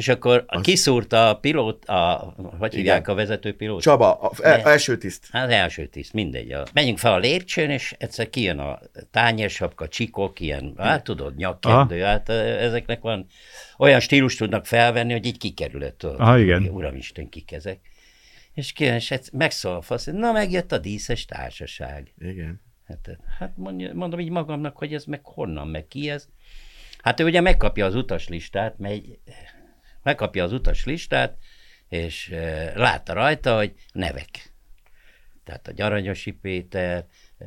[0.00, 0.60] és akkor az...
[0.60, 3.82] kiszúrta a pilót, a, hogy hívják a vezető pilót?
[3.82, 5.28] Csaba, a, el, első tiszt.
[5.30, 6.52] Hát az első tiszt, mindegy.
[6.52, 8.78] A, menjünk fel a lépcsőn, és egyszer kijön a
[9.10, 13.26] tányérsapka, csikok, ilyen, hát tudod, nyakkendő, hát ezeknek van,
[13.78, 16.02] olyan stílus tudnak felvenni, hogy így kikerülött.
[16.02, 16.62] Aha, igen.
[16.62, 17.80] Uramisten, kik ezek.
[18.54, 22.12] És kijön, és megszól a fasz, na megjött a díszes társaság.
[22.18, 22.60] Igen.
[22.86, 26.28] Hát, hát mondja, mondom így magamnak, hogy ez meg honnan, meg ki ez.
[27.02, 29.18] Hát ő ugye megkapja az utaslistát, megy,
[30.02, 31.36] megkapja az utaslistát,
[31.88, 34.52] és e, látta rajta, hogy nevek.
[35.44, 37.06] Tehát a Gyaranyosi Péter,
[37.38, 37.46] e,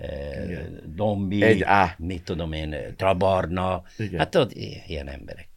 [0.85, 1.95] Dombi, Egy A.
[1.97, 4.19] mit tudom én, Trabarna, Igen.
[4.19, 4.53] hát ott
[4.87, 5.47] ilyen emberek.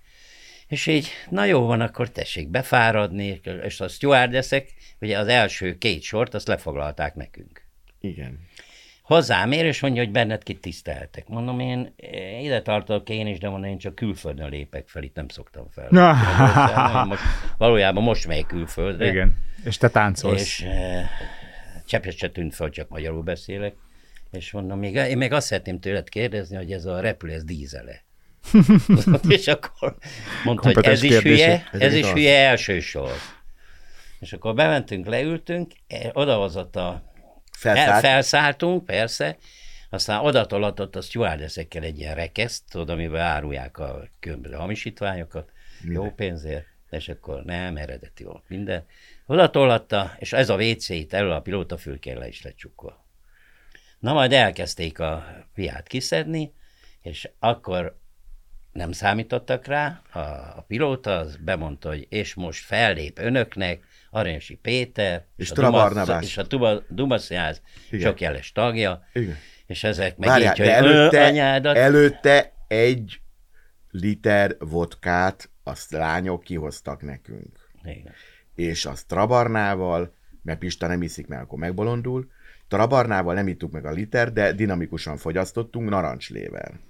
[0.67, 6.03] És így, na jó van, akkor tessék befáradni, és a stewardessek, ugye az első két
[6.03, 7.63] sort, azt lefoglalták nekünk
[8.01, 8.41] Igen.
[9.07, 11.29] Hozzám ér, és mondja, hogy benned kit tiszteltek.
[11.29, 15.15] Mondom, én eh, ide tartok én is, de mondom, én csak külföldön lépek fel, itt
[15.15, 15.87] nem szoktam fel.
[15.91, 17.21] Magyarországon, most,
[17.59, 19.07] valójában most megy külföldre.
[19.07, 19.37] Igen.
[19.65, 20.41] És te táncolsz.
[20.41, 21.11] És e,
[21.87, 23.75] cseppet se tűnt fel, csak magyarul beszélek.
[24.31, 28.05] És mondom, még, én még azt szeretném tőled kérdezni, hogy ez a repülő, ez dízele.
[29.29, 29.97] és akkor
[30.45, 31.47] mondta, hogy ez is kérdések.
[31.47, 32.13] hülye, Ez ez is is az.
[32.13, 33.13] hülye első sor.
[34.21, 37.15] És akkor bementünk, leültünk, eh, odahozott a
[37.57, 37.89] Felszállt.
[37.89, 39.37] el, felszálltunk, persze,
[39.91, 46.67] aztán odatolatott a stewardessekkel egy ilyen rekeszt, tudod, amiben árulják a különböző hamisítványokat, jó pénzért,
[46.91, 48.87] és akkor nem, eredeti volt minden.
[49.27, 53.07] Odatolatta, és ez a WC itt a pilóta fülkén le is lett csukva.
[53.99, 56.53] Na majd elkezdték a piát kiszedni,
[57.01, 57.99] és akkor
[58.73, 60.19] nem számítottak rá, a,
[60.57, 63.85] a pilóta az bemondta, hogy és most fellép önöknek
[64.17, 66.25] Aranyosi Péter, És a Tra Dumas- Barnabás.
[66.25, 67.63] és a Dumaszjáz
[68.01, 69.37] sok jeles tagja, Igen.
[69.67, 71.77] és ezek meg Várjál, így, hogy előtte, előtte, anyádat.
[71.77, 73.21] előtte egy
[73.91, 77.69] liter vodkát azt lányok kihoztak nekünk.
[77.85, 78.13] Igen.
[78.55, 82.31] És azt Trabarnával, mert Pista nem iszik, mert akkor megbolondul,
[82.69, 86.81] Trabarnával nem ittuk meg a liter, de dinamikusan fogyasztottunk narancslével.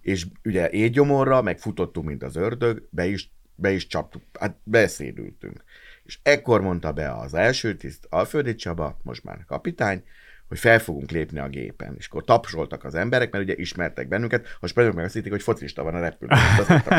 [0.00, 5.64] És ugye égyomorra, meg futottunk, mint az ördög, be is, be is csaptuk, hát beszédültünk.
[6.08, 10.04] És ekkor mondta be az első tiszt, Alföldi Csaba, most már kapitány,
[10.48, 11.94] hogy fel fogunk lépni a gépen.
[11.98, 15.42] És akkor tapsoltak az emberek, mert ugye ismertek bennünket, a spanyolok meg azt hitték, hogy
[15.42, 16.38] focista van a repülőn.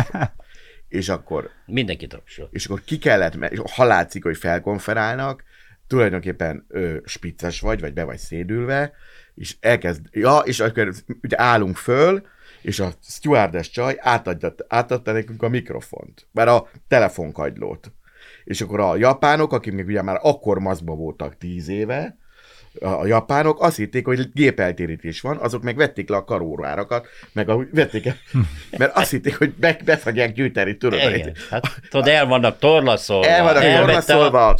[0.87, 2.49] És akkor Mindenki tapsol.
[2.51, 5.43] és akkor ki kellett, és ha látszik, hogy felkonferálnak,
[5.87, 8.93] tulajdonképpen ö, spicces vagy, vagy be vagy szédülve,
[9.35, 12.27] és elkezd, ja, és akkor ugye állunk föl,
[12.61, 17.91] és a stewardess csaj átadja, átadta nekünk a mikrofont, mert a telefonkagylót.
[18.49, 22.17] És akkor a japánok, akik még ugye már akkor maszkba voltak tíz éve,
[22.81, 27.65] a japánok azt hitték, hogy gépeltérítés van, azok meg vették le a karórárakat, meg a,
[27.71, 28.15] vették el,
[28.77, 31.33] mert azt hitték, hogy be, be fogják gyűjteni, tudod, Igen.
[31.49, 33.27] Hát, tudod, el vannak torlaszolva.
[33.27, 34.47] El vannak torlaszolva.
[34.47, 34.57] A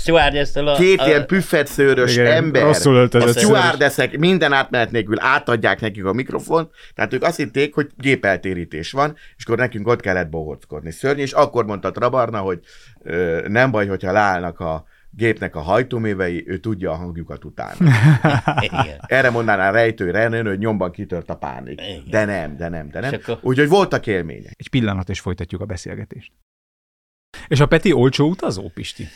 [0.67, 6.05] a, Két a, ilyen püffetszőrös Igen, ember, rosszul öltözött a minden átmenet nélkül átadják nekik
[6.05, 10.91] a mikrofont, tehát ők azt hitték, hogy gépeltérítés van, és akkor nekünk ott kellett bohockodni.
[10.91, 12.59] Szörnyű, és akkor mondta Trabarna, hogy
[13.03, 17.75] ö, nem baj, hogyha leállnak a gépnek a hajtóművei, ő tudja a hangjukat utána.
[18.59, 18.99] Igen.
[19.07, 21.81] Erre mondaná rejtő Renő, hogy nyomban kitört a pánik.
[21.81, 22.03] Igen.
[22.09, 23.13] De nem, de nem, de nem.
[23.13, 24.53] Akkor- Úgyhogy voltak élmények.
[24.57, 26.31] Egy pillanat, és folytatjuk a beszélgetést.
[27.47, 29.07] És a Peti olcsó utazó, Pisti?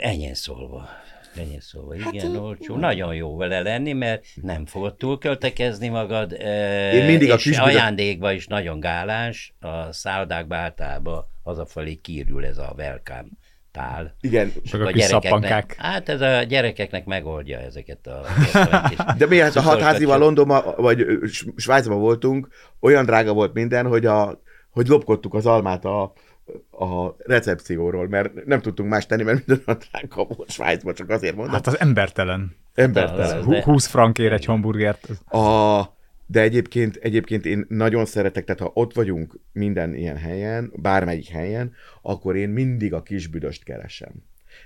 [0.00, 0.88] Ennyien szólva.
[1.36, 2.76] Ennyien szólva, igen, hát, olcsó.
[2.76, 6.32] Nagyon jó vele lenni, mert nem fogod túlköltekezni magad.
[6.92, 9.54] Én mindig a és kisbüdös- ajándékba is nagyon gálás.
[9.60, 13.28] A szállodákba általában hazafelé kírül ez a welcome
[13.72, 14.16] tál.
[14.20, 15.74] Igen, És Meg a kis gyerekeknek-.
[15.78, 18.20] Hát ez a gyerekeknek megoldja ezeket a...
[19.18, 20.18] De mi hát a hatházival.
[20.18, 21.06] Londonban, vagy
[21.56, 22.48] Svájcban voltunk,
[22.80, 26.02] olyan drága volt minden, hogy, a, hogy lopkodtuk az almát a,
[26.70, 31.34] a recepcióról, mert nem tudtunk más tenni, mert minden olyan drága volt Svájcban, csak azért
[31.34, 31.54] mondom.
[31.54, 32.56] Hát az embertelen.
[32.74, 33.38] Embertelen.
[33.38, 35.08] az- de- 20 frankért egy hamburgert.
[35.26, 35.80] A,
[36.30, 41.72] de egyébként, egyébként én nagyon szeretek, tehát ha ott vagyunk minden ilyen helyen, bármelyik helyen,
[42.02, 44.12] akkor én mindig a kisbüdöst keresem.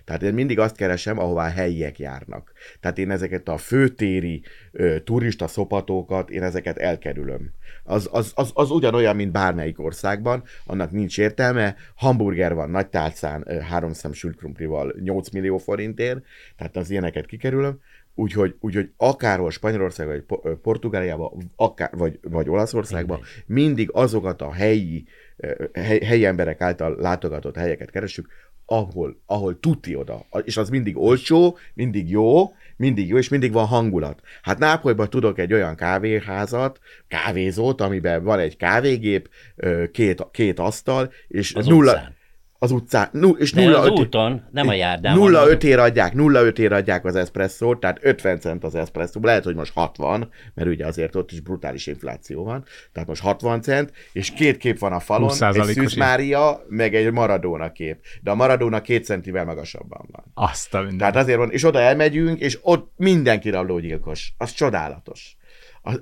[0.05, 2.53] Tehát én mindig azt keresem, ahová helyiek járnak.
[2.81, 7.51] Tehát én ezeket a főtéri ö, turista szopatókat, én ezeket elkerülöm.
[7.85, 11.77] Az, az, az, az ugyanolyan, mint bármelyik országban, annak nincs értelme.
[11.95, 16.25] Hamburger van nagy tálcán, ö, három szem sült krumplival 8 millió forintért,
[16.57, 17.81] tehát az ilyeneket kikerülöm.
[18.15, 24.53] Úgyhogy, úgyhogy akárhol Spanyolországban, vagy Po- ö, Portugáliában, akár, vagy, vagy Olaszországban, mindig azokat a
[24.53, 25.05] helyi,
[25.73, 28.29] hely, helyi emberek által látogatott helyeket keresünk,
[28.67, 30.27] ahol, ahol tuti oda.
[30.45, 34.21] És az mindig olcsó, mindig jó, mindig jó, és mindig van hangulat.
[34.43, 39.29] Hát Nápolyban tudok egy olyan kávéházat, kávézót, amiben van egy kávégép,
[39.93, 42.15] két, két asztal, és Az nulla, utcán.
[42.65, 45.17] Az utcán, nu, és De nulla az öt- úton, nem a járdán.
[45.17, 45.49] Nulla van.
[45.51, 49.73] ötér adják, nulla ötér adják az eszpresszót, tehát 50 cent az eszpresszó, lehet, hogy most
[49.73, 54.57] 60, mert ugye azért ott is brutális infláció van, tehát most 60 cent, és két
[54.57, 58.81] kép van a falon, egy 20%-os Szűz Mária, meg egy Maradona kép, de a Maradona
[58.81, 60.25] két centivel magasabban van.
[60.35, 60.99] Azt a minden.
[60.99, 64.35] Tehát azért van, és oda elmegyünk, és ott mindenki rablógyilkos.
[64.39, 65.37] Az csodálatos.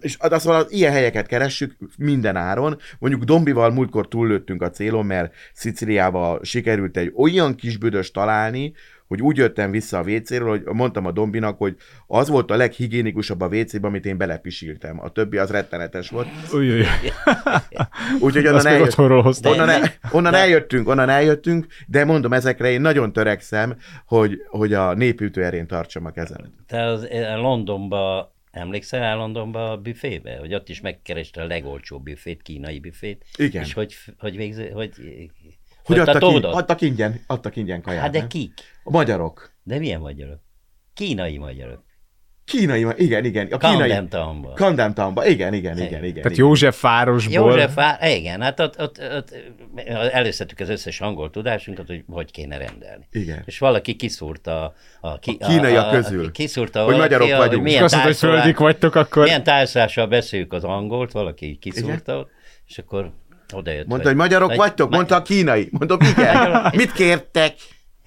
[0.01, 2.79] És azt mondom, ilyen helyeket keressük minden áron.
[2.99, 8.73] Mondjuk Dombival múltkor túllőttünk a célon, mert Sziciliába sikerült egy olyan kis büdös találni,
[9.12, 13.40] hogy úgy jöttem vissza a WC-ről, hogy mondtam a Dombinak, hogy az volt a leghigiénikusabb
[13.40, 15.01] a WC-ben, amit én belepisiltem.
[15.01, 16.29] A többi az rettenetes volt.
[16.53, 16.85] Új, új.
[18.21, 23.77] Úgyhogy onnan, eljött, onnan, el, onnan eljöttünk, onnan eljöttünk, de mondom, ezekre én nagyon törekszem,
[24.07, 26.51] hogy, hogy a népütő erén tartsam a kezemet.
[26.66, 30.37] Te az, eh, Londonba, emlékszel el Londonba a büfébe?
[30.37, 33.25] Hogy ott is megkereste a legolcsóbb büfét, kínai büfét.
[33.37, 33.62] Igen.
[33.62, 34.93] És hogy, hogy végzi, hogy...
[35.85, 36.55] Hogy adtak, így, folytatódott?
[36.55, 38.03] adtak ingyen, adtak ingyen kaját.
[38.03, 38.29] Hát de nem?
[38.29, 38.53] kik?
[38.85, 39.53] A magyarok.
[39.62, 40.41] De milyen magyarok?
[40.95, 41.85] Kínai magyarok.
[42.59, 43.47] Kínai, igen, igen.
[43.51, 43.77] A kínai...
[43.77, 44.55] Camden Townban.
[44.55, 46.15] Camden Townban, igen, igen, igen, igen.
[46.15, 46.47] Tehát igen.
[46.47, 47.51] József városból.
[47.51, 49.35] József, Á- igen, hát ott, ott, ott
[50.12, 53.07] előszedtük az összes angol tudásunkat, hogy hogy kéne rendelni.
[53.11, 53.43] Igen.
[53.45, 56.33] És valaki kiszúrta a, ki, A kínaiak közül.
[56.33, 57.53] Kiszúrta Hogy magyarok a- vagyunk.
[57.55, 59.23] Hogy milyen, Azt mondod, hogy földik vagytok, akkor...
[59.23, 62.29] milyen tájszlással beszéljük az angolt, valaki kiszúrta,
[62.67, 63.12] és akkor
[63.55, 63.87] oda jött.
[63.87, 64.91] Mondta, hogy magyarok vagytok?
[64.91, 65.69] Mondta a kínai.
[65.71, 66.62] Mondom, igen.
[66.77, 67.55] Mit kértek?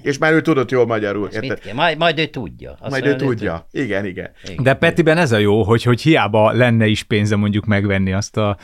[0.06, 1.30] És már ő tudott jól magyarul.
[1.34, 1.60] Mit Érted?
[1.60, 1.74] kell?
[1.74, 2.78] Majd, majd ő tudja.
[2.80, 3.68] Azt Majd ő tudja.
[3.72, 4.32] Igen, igen.
[4.58, 8.58] De Petiben ez a jó, hogy, hogy hiába lenne is pénze mondjuk megvenni azt a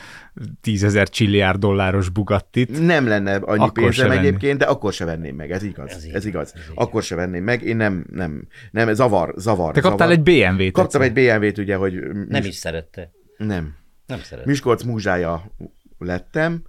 [0.60, 2.86] tízezer csilliárd dolláros Bugattit.
[2.86, 4.26] Nem lenne annyi pénzem venni.
[4.26, 5.90] egyébként, de akkor se venném meg, ez igaz.
[5.90, 6.52] Ez Ez, igaz.
[6.54, 6.62] ez.
[6.74, 9.72] Akkor se venném meg, én nem, nem, nem, zavar, zavar.
[9.72, 10.26] Te kaptál zavar.
[10.26, 10.72] egy BMW-t.
[10.72, 11.94] Kaptam egy BMW-t, ugye, hogy...
[12.28, 13.10] Nem is szerette.
[13.36, 13.74] Nem.
[14.06, 14.48] Nem szerette.
[14.50, 15.52] Miskolc múzsája
[15.98, 16.62] lettem,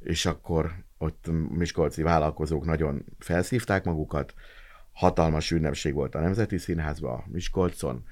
[0.00, 0.70] és akkor
[1.02, 4.34] ott miskolci vállalkozók nagyon felszívták magukat,
[4.92, 8.04] hatalmas ünnepség volt a Nemzeti Színházban, Miskolcon,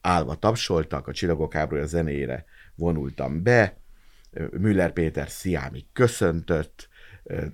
[0.00, 3.76] állva tapsoltak, a Csillagok háborúja zenéjére vonultam be,
[4.50, 6.88] Müller Péter Sziámi köszöntött,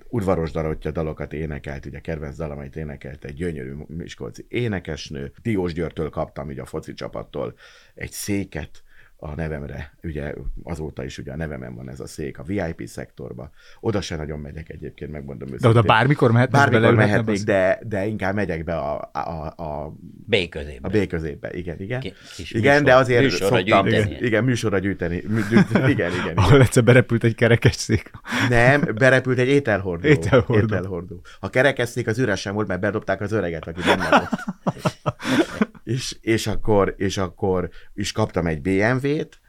[0.09, 5.31] udvaros darottya dalokat énekelt, ugye kedvenc dalamait énekelt egy gyönyörű miskolci énekesnő.
[5.41, 7.55] Diós Györtől kaptam ugye a foci csapattól
[7.95, 8.83] egy széket,
[9.21, 13.49] a nevemre, ugye azóta is ugye a nevemen van ez a szék a VIP szektorba.
[13.79, 15.77] Oda se nagyon megyek egyébként, megmondom De őszintén.
[15.79, 19.93] oda bármikor mehetnek Bármikor mehetnék, de, de inkább megyek be a, a, a,
[20.25, 20.91] B közében.
[20.91, 21.49] a B középbe.
[21.51, 21.99] Igen, igen.
[21.99, 24.09] Ki- kis igen, műsor- de azért műsorra szoktam, gyűjteni.
[24.11, 25.23] igen, igen, műsorra gyűjteni.
[25.27, 25.89] Mű, gyűjteni.
[25.91, 26.35] Igen, igen, igen.
[26.37, 28.11] Ahol egyszer berepült egy kerekes szék.
[28.49, 30.07] Nem, berepült egy ételhordó.
[30.07, 30.63] Ételhordó.
[30.75, 31.21] ételhordó.
[31.39, 34.29] A kerekesszék az üresen volt, mert bedobták az öreget, aki benne volt.
[35.89, 39.39] és, és, akkor, és akkor is kaptam egy BMW-t,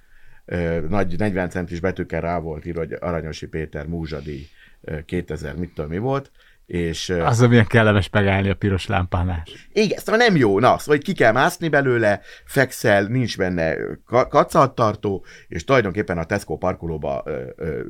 [0.89, 4.47] nagy 40 centis betűkkel rá volt írva, hogy Aranyosi Péter Múzsadi
[4.81, 6.31] ö, 2000, mit tudom mi volt,
[6.67, 9.43] és Az, milyen kellemes megállni a piros lámpánál.
[9.73, 15.25] igen, szóval nem jó, na, szóval ki kell mászni belőle, fekszel, nincs benne ka- kacattartó,
[15.49, 17.81] és tulajdonképpen a Tesco parkolóba ö, ö,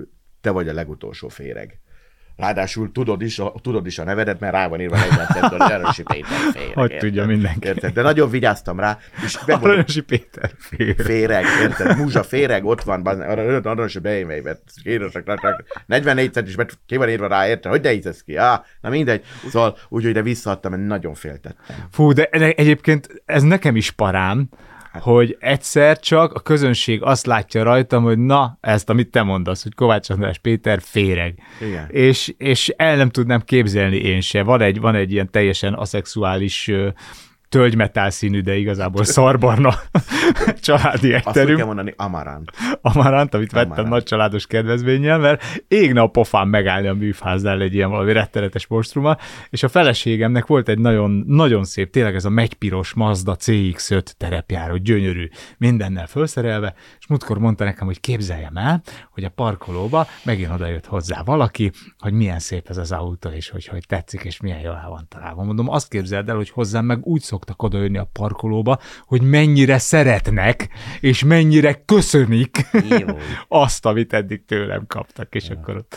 [0.40, 1.80] te vagy a legutolsó féreg.
[2.40, 5.72] Ráadásul tudod is, a, tudod is a nevedet, mert rá van írva 40 centről, hogy
[5.72, 6.74] Aranysi Péter féreg.
[6.74, 7.08] Hogy érted?
[7.08, 7.66] tudja mindenki.
[7.66, 7.92] Érted?
[7.92, 10.94] De nagyon vigyáztam rá, és megmondom, Aranyosi Péter fél.
[10.94, 11.96] féreg, érted?
[11.96, 13.06] Múzsa féreg, ott van,
[13.64, 14.62] Aranysi beémeivet.
[15.86, 17.70] 44 centis, mert ki van írva rá, érted?
[17.70, 18.36] Hogy így ez ki?
[18.36, 19.24] Ah, na mindegy.
[19.48, 21.76] Szóval úgy, hogy de visszaadtam, mert nagyon féltettem.
[21.90, 24.48] Fú, de egyébként ez nekem is parám,
[24.92, 29.74] hogy egyszer csak a közönség azt látja rajtam, hogy na, ezt, amit te mondasz, hogy
[29.74, 31.38] Kovács András Péter féreg.
[31.60, 31.86] Igen.
[31.90, 34.42] És, és el nem tudnám képzelni én se.
[34.42, 36.70] Van egy, van egy ilyen teljesen aszexuális
[37.50, 39.74] tölgymetál színű, de igazából szarbarna
[40.60, 41.56] családi Azt úgy ekterünk.
[41.56, 42.50] kell mondani, amarant.
[42.80, 43.88] Amarant, amit vettem Amarant.
[43.88, 49.18] nagy családos kedvezménnyel, mert égne a pofám megállni a műfháznál egy ilyen valami rettenetes monstrummal,
[49.50, 54.76] és a feleségemnek volt egy nagyon, nagyon szép, tényleg ez a megypiros Mazda CX-5 terepjáró,
[54.76, 60.66] gyönyörű, mindennel felszerelve, és múltkor mondta nekem, hogy képzeljem el, hogy a parkolóba megint oda
[60.66, 64.60] jött hozzá valaki, hogy milyen szép ez az autó, és hogy, hogy tetszik, és milyen
[64.60, 65.42] jól van találva.
[65.42, 70.68] Mondom, azt képzeld el, hogy hozzám meg úgy szoktak odajönni a parkolóba, hogy mennyire szeretnek,
[71.00, 73.06] és mennyire köszönik Jó.
[73.64, 75.96] azt, amit eddig tőlem kaptak, és akkor ott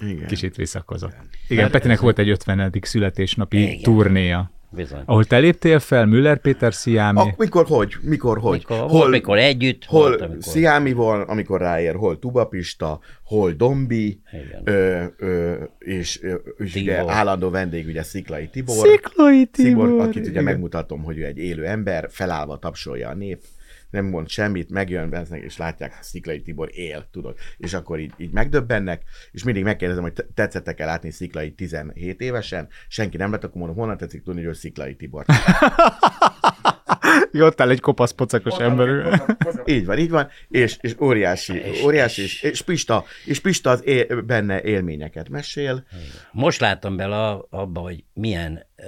[0.00, 0.26] Igen.
[0.26, 1.16] kicsit visszakozott.
[1.48, 2.72] Igen, Petinek volt egy 50.
[2.80, 3.82] születésnapi Igen.
[3.82, 5.02] turnéja, Bizony.
[5.04, 7.94] ahol te léptél fel, Müller Péter Sziámi, A, mikor, hogy?
[8.02, 8.58] Mikor, hogy?
[8.58, 10.42] Mikor, hol, mikor együtt, hol volt, amikor...
[10.42, 14.62] Sziámi van, amikor ráér, hol Tubapista, hol Dombi, Igen.
[14.64, 17.12] ö, ö, és, ö, és ugye Tibor.
[17.12, 18.86] állandó vendég ugye Sziklai Tibor.
[18.86, 20.44] Sziklai Tibor, Tibor, akit ugye igen.
[20.44, 23.40] megmutatom, hogy ő egy élő ember, felállva tapsolja a nép,
[23.90, 27.36] nem mond semmit, megjön beznek, és látják, Sziklai Tibor él, tudod.
[27.56, 32.68] És akkor így, így megdöbbennek, és mindig megkérdezem, hogy te- tetszettek-e látni Sziklai 17 évesen,
[32.88, 35.24] senki nem lett, akkor mondom, honnan tetszik tudni, hogy ő Sziklai Tibor.
[37.32, 38.88] Ott áll egy kopasz pocakos ember.
[39.64, 44.22] Így van, így van, és, és óriási, óriási, és, és Pista, és Pista az él,
[44.22, 45.86] benne élményeket mesél.
[46.32, 48.86] Most láttam bele abba, hogy milyen, uh,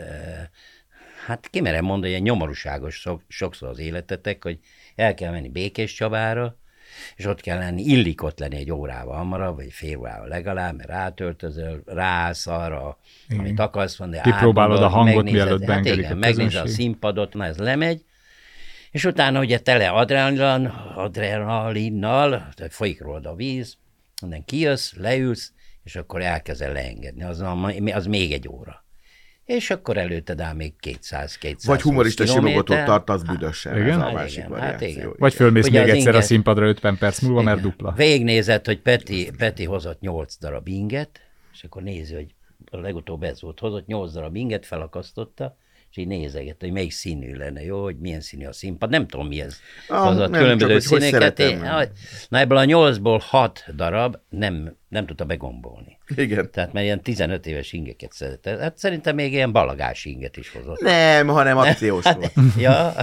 [1.26, 4.58] hát kimerem mondani, ilyen nyomorúságos sokszor az életetek, hogy
[4.96, 6.56] el kell menni Békés Csabára,
[7.16, 10.88] és ott kell lenni, illik ott lenni egy órával hamarabb, vagy fél órával legalább, mert
[10.88, 12.98] rátöltözöl, ráállsz arra,
[13.38, 14.22] amit akarsz mondani.
[14.22, 15.46] Kipróbálod a átgondolod, hangot, megnézed.
[15.46, 18.04] mielőtt beengedik igen, a megnézed a színpadot, na ez lemegy,
[18.90, 23.76] és utána ugye tele adrenalin, adrenalinnal, tehát folyik rólad a víz,
[24.22, 25.52] onnan kijössz, leülsz,
[25.84, 27.22] és akkor elkezdel leengedni.
[27.22, 28.81] Az, a- az még egy óra.
[29.56, 32.86] És akkor előtted áll még 200-200 Vagy humorista simogatót kilométer.
[32.86, 33.88] tartasz büdösen, Igen?
[33.88, 34.88] ez a Hát másik igen, hát variáció.
[34.88, 35.12] igen.
[35.18, 37.70] Vagy fölmész Ugye még egyszer a inget- színpadra 50 perc múlva, mert Igen.
[37.70, 37.92] dupla.
[37.92, 41.20] Végignézed, hogy Peti, Peti hozott 8 darab inget,
[41.52, 42.34] és akkor nézi, hogy
[42.70, 45.56] a legutóbb ez volt, hozott 8 darab inget, felakasztotta,
[45.92, 49.26] és így nézeget, hogy melyik színű lenne, jó, hogy milyen színű a színpad, nem tudom
[49.26, 49.56] mi ez.
[49.88, 51.36] Ah, hozott nem, különböző csak hogy hogy színeket.
[51.36, 51.64] szeretem.
[51.64, 51.84] Én, ah,
[52.28, 55.98] na ebből a 8-ból 6 darab nem, nem tudta begombolni.
[56.16, 56.50] Igen.
[56.50, 58.60] Tehát mert ilyen 15 éves ingeket szeretett.
[58.60, 60.80] Hát szerintem még ilyen balagás inget is hozott.
[60.80, 62.32] Nem, hanem akciós volt.
[62.58, 62.94] ja,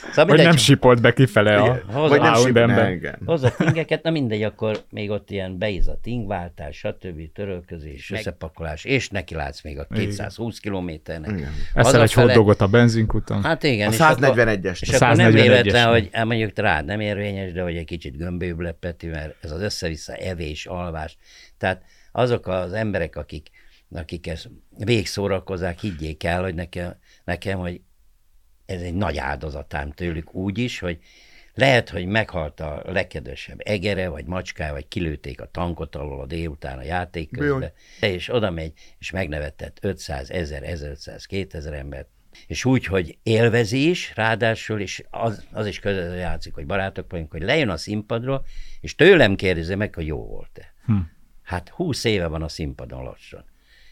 [0.00, 2.76] szóval Vagy mindegy, nem sipolt be kifele a Vagy nem Houndemben.
[2.76, 3.18] simán, igen.
[3.24, 7.32] Hozott ingeket, na mindegy, akkor még ott ilyen beizadt ingváltás, stb.
[7.32, 11.48] törölközés, összepakolás, és neki látsz még a 220 kilométernek.
[11.74, 13.42] Eszel egy hotdogot a benzinkuton.
[13.42, 13.88] Hát igen.
[13.88, 14.80] A és akkor- 141-es.
[14.82, 15.32] És akkor nem 141-es.
[15.42, 19.34] véletlen, hogy hát mondjuk rád nem érvényes, de hogy egy kicsit gömbőbb lett Peti, mert
[19.40, 21.16] ez az össze-vissza evés, alvás.
[21.58, 21.82] Tehát
[22.12, 23.48] azok az emberek, akik,
[23.94, 27.80] akik ezt végszórakozzák, higgyék el, hogy nekem, nekem, hogy
[28.68, 30.98] ez egy nagy áldozatám tőlük úgy is, hogy
[31.54, 36.78] lehet, hogy meghalt a legkedvesebb egere, vagy macskája, vagy kilőtték a tankot alól a délután
[36.78, 42.08] a játék közben, és oda megy, és megnevetett 500, 1000, 1500, 2000 embert,
[42.46, 47.30] és úgy, hogy élvezi is, ráadásul, és az, az is közben játszik, hogy barátok vagyunk,
[47.30, 48.44] hogy lejön a színpadról,
[48.80, 50.74] és tőlem kérdezi meg, hogy jó volt-e.
[50.84, 50.96] Hm.
[51.42, 53.44] Hát 20 éve van a színpadon lassan.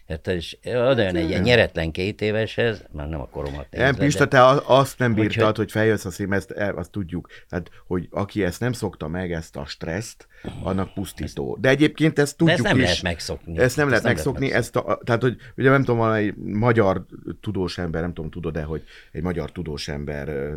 [0.08, 3.94] Hát, és oda jön egy ilyen nyeretlen két éveshez, már nem a koromat nézve, Nem,
[3.94, 7.28] de- Pista, te azt nem bírtad, hogy feljössz a szím, ezt, e- azt tudjuk.
[7.48, 10.26] Tehát, hogy aki ezt nem szokta meg, ezt a stresszt,
[10.62, 11.56] annak pusztító.
[11.60, 12.82] De egyébként ezt De tudjuk ezt nem is.
[12.82, 13.58] lehet megszokni.
[13.58, 17.06] Ezt nem lehet Ezt megszokni, ezt a, tehát, hogy ugye nem tudom, van egy magyar
[17.40, 20.50] tudós ember, nem tudom, tudod-e, hogy egy magyar tudós ember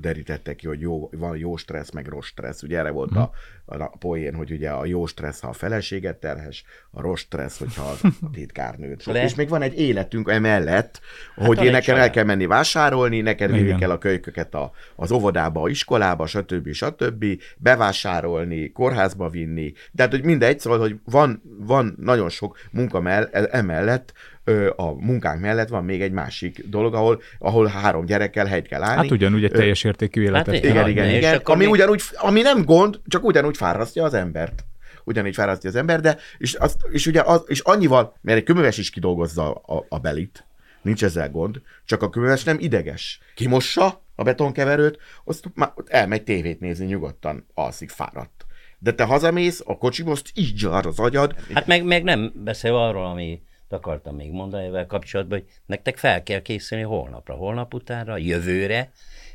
[0.00, 2.62] derítette ki, hogy jó, van jó stressz, meg rossz stressz.
[2.62, 3.32] Ugye erre volt a,
[3.66, 7.82] a poén, hogy ugye a jó stressz, ha a feleséget terhes, a rossz stressz, hogyha
[7.82, 9.04] a titkárnőt.
[9.04, 11.00] Le- És még van egy életünk emellett,
[11.34, 15.12] hogy van én nekem el kell menni vásárolni, neked vinni kell a kölyköket a, az
[15.12, 16.72] óvodába, a iskolába, stb.
[16.72, 17.24] stb.
[17.56, 19.72] bevásárolni, kórházba vinni.
[19.96, 24.33] Tehát, hogy mindegy, szóval, hogy van, van nagyon sok munka mell, emellett, ö,
[24.76, 28.96] a munkánk mellett van még egy másik dolog, ahol, ahol három gyerekkel helyt kell állni.
[29.02, 30.46] Hát ugyanúgy egy teljes értékű életet.
[30.54, 31.34] Hát igen, Ja, igen, igen.
[31.34, 34.64] akkor Ami még- ugyanúgy, ami nem gond, csak ugyanúgy fárasztja az embert.
[35.06, 38.78] ugyanígy fárasztja az ember, de és, az, és ugye az, és annyival, mert egy köműves
[38.78, 40.44] is kidolgozza a, a belit,
[40.82, 43.20] nincs ezzel gond, csak a köműves nem ideges.
[43.34, 48.46] Kimossa a betonkeverőt, azt már ott elmegy tévét nézni nyugodtan, alszik, fáradt.
[48.78, 51.34] De te hazamész, a kocsiba, azt így zsar az agyad.
[51.54, 53.42] Hát meg, meg nem beszél arról, ami
[53.74, 58.92] akartam még mondani ezzel kapcsolatban, hogy nektek fel kell készülni holnapra, holnap utánra, jövőre.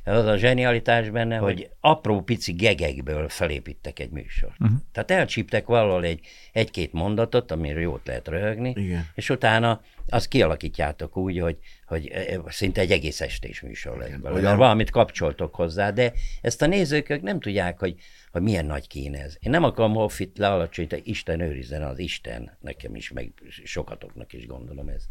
[0.09, 4.59] Az a zsenialitás benne, hogy, apró pici gegekből felépítek egy műsort.
[4.59, 4.77] Uh-huh.
[4.91, 6.19] Tehát elcsíptek valahol egy,
[6.51, 9.05] egy-két mondatot, amiről jót lehet röhögni, Igen.
[9.15, 14.41] és utána azt kialakítjátok úgy, hogy, hogy e, szinte egy egész estés műsor lesz belőle,
[14.41, 17.95] mert valamit kapcsoltok hozzá, de ezt a nézők ők nem tudják, hogy,
[18.31, 19.37] hogy milyen nagy kín ez.
[19.39, 23.33] Én nem akarom Hoffit lealacsonyítani, Isten őrizzen az Isten, nekem is, meg
[23.63, 25.03] sokatoknak is gondolom ez.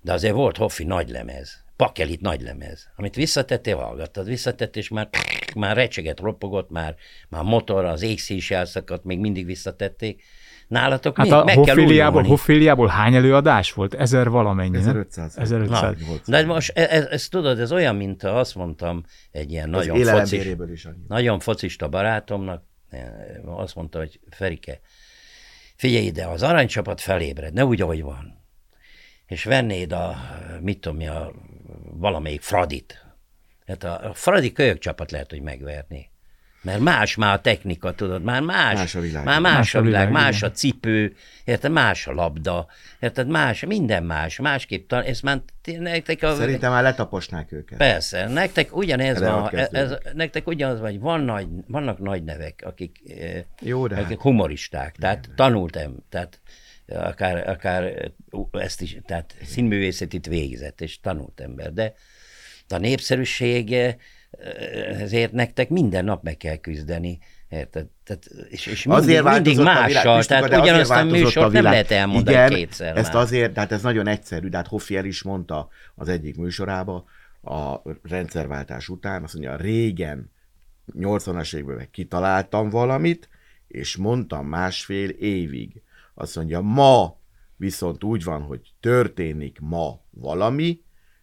[0.00, 5.08] De azért volt Hoffi nagy lemez, Pakelit nagy lemez, amit visszatettél, hallgattad, visszatett, és már,
[5.56, 6.94] már recseget, ropogott, már,
[7.28, 10.22] már motor, az égszí is elszakadt, még mindig visszatették.
[10.68, 11.32] Nálatok Hát mi?
[11.32, 12.28] a meg kell Hoffiliából, újulni.
[12.28, 13.94] Hoffiliából hány előadás volt?
[13.94, 14.80] Ezer valamennyi, nem?
[14.80, 15.36] 1500.
[15.36, 16.06] 1500.
[16.06, 16.22] volt.
[16.26, 19.86] De most ez, ez, ez tudod, ez olyan, mint ha azt mondtam egy ilyen Az
[19.86, 20.96] nagyon focis, is annyi.
[21.08, 23.08] nagyon focista barátomnak, eh,
[23.44, 24.80] azt mondta, hogy Ferike,
[25.76, 28.46] figyelj ide, az aranycsapat felébred, ne úgy, ahogy van.
[29.26, 30.16] És vennéd a,
[30.60, 31.32] mit tudom mi, a
[31.90, 33.06] valamelyik Fradit.
[33.66, 36.10] Hát a, a Fradi kölyök csapat lehet, hogy megverni.
[36.62, 38.74] Mert más már a technika, tudod, már más.
[38.74, 39.24] Más a világ.
[39.24, 40.50] Már más, Más a világ, világ, más igen.
[40.50, 42.66] a cipő, érted, más a labda,
[43.00, 46.34] érted, más, minden más, másképp, tan- ez már nektek a...
[46.34, 47.78] Szerintem már letaposnák őket.
[47.78, 53.00] Persze, nektek ugyanez Erre van, ez, nektek ugyanaz vagy, van nagy, vannak nagy nevek, akik,
[53.18, 54.20] eh, Jó, de akik hát.
[54.20, 56.40] humoristák, tehát tanultam, tehát
[56.88, 58.12] akár, akár
[58.50, 61.94] ezt is, tehát színművészetit végzett, és tanult ember, de
[62.68, 63.94] a népszerűség eh,
[65.00, 67.18] ezért nektek minden nap meg kell küzdeni,
[67.48, 67.86] érted?
[68.04, 71.48] Tehát, és, és mindig, Azért mindig a mással, Pistika, tehát de ugyanazt a műsort nem
[71.48, 71.72] világ.
[71.72, 73.22] lehet elmondani Igen, kétszer ezt már.
[73.22, 77.04] azért, tehát ez nagyon egyszerű, de hát Hoffi el is mondta az egyik műsorába
[77.42, 80.30] a rendszerváltás után, azt mondja, régen,
[80.98, 83.28] 80-as években kitaláltam valamit,
[83.68, 85.82] és mondtam másfél évig.
[86.20, 87.16] Azt mondja, ma
[87.56, 90.80] viszont úgy van, hogy történik ma valami,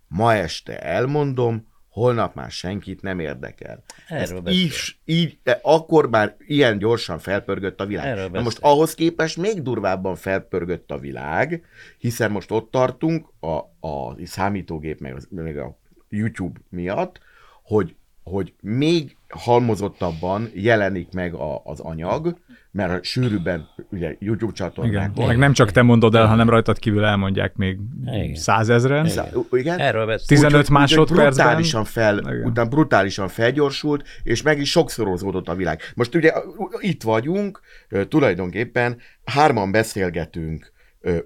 [0.08, 3.84] ma este elmondom, holnap már senkit nem érdekel.
[4.08, 4.74] Erről Ezt így,
[5.06, 8.06] így, de akkor már ilyen gyorsan felpörgött a világ.
[8.06, 11.66] Erről Na most ahhoz képest még durvábban felpörgött a világ,
[11.98, 15.78] hiszen most ott tartunk a, a számítógép meg, az, meg a
[16.10, 17.20] YouTube miatt,
[17.64, 22.38] hogy, hogy még halmozottabban jelenik meg a, az anyag,
[22.72, 25.12] mert a sűrűbben ugye YouTube csatornák Igen.
[25.16, 25.28] van.
[25.28, 28.36] Meg nem csak te mondod el, hanem rajtad kívül elmondják még Igen.
[28.36, 29.08] százezren.
[29.08, 29.80] Szá- Igen?
[29.80, 30.26] Erről beszél.
[30.28, 31.46] 15 Úgyhogy- úgyhogy másodpercben.
[31.46, 32.44] Brutálisan fel, Igen.
[32.46, 35.82] utána brutálisan felgyorsult, és meg is sokszorozódott a világ.
[35.96, 36.34] Most ugye
[36.80, 37.62] itt vagyunk,
[38.08, 40.74] tulajdonképpen hárman beszélgetünk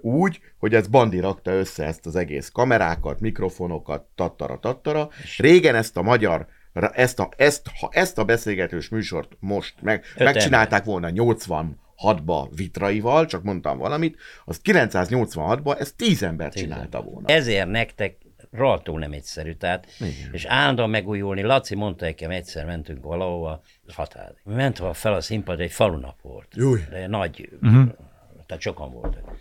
[0.00, 5.08] úgy, hogy ez Bandi rakta össze ezt az egész kamerákat, mikrofonokat, tattara, tattara.
[5.38, 10.24] Régen ezt a magyar ezt a, ezt, ha ezt a beszélgetős műsort most meg, Öt
[10.24, 17.28] megcsinálták volna 86-ba vitraival, csak mondtam valamit, az 986-ba ezt 10 ember csinálta volna.
[17.28, 18.16] Ezért nektek
[18.50, 20.32] rohadtul nem egyszerű, tehát, Igen.
[20.32, 21.42] és állandóan megújulni.
[21.42, 23.62] Laci mondta nekem, egyszer mentünk valahova,
[23.94, 24.34] határ.
[24.44, 26.48] Ment fel a színpad, egy falunap volt.
[26.54, 26.80] Júj.
[26.90, 27.88] De nagy, uh-huh.
[28.46, 29.36] tehát sokan voltak.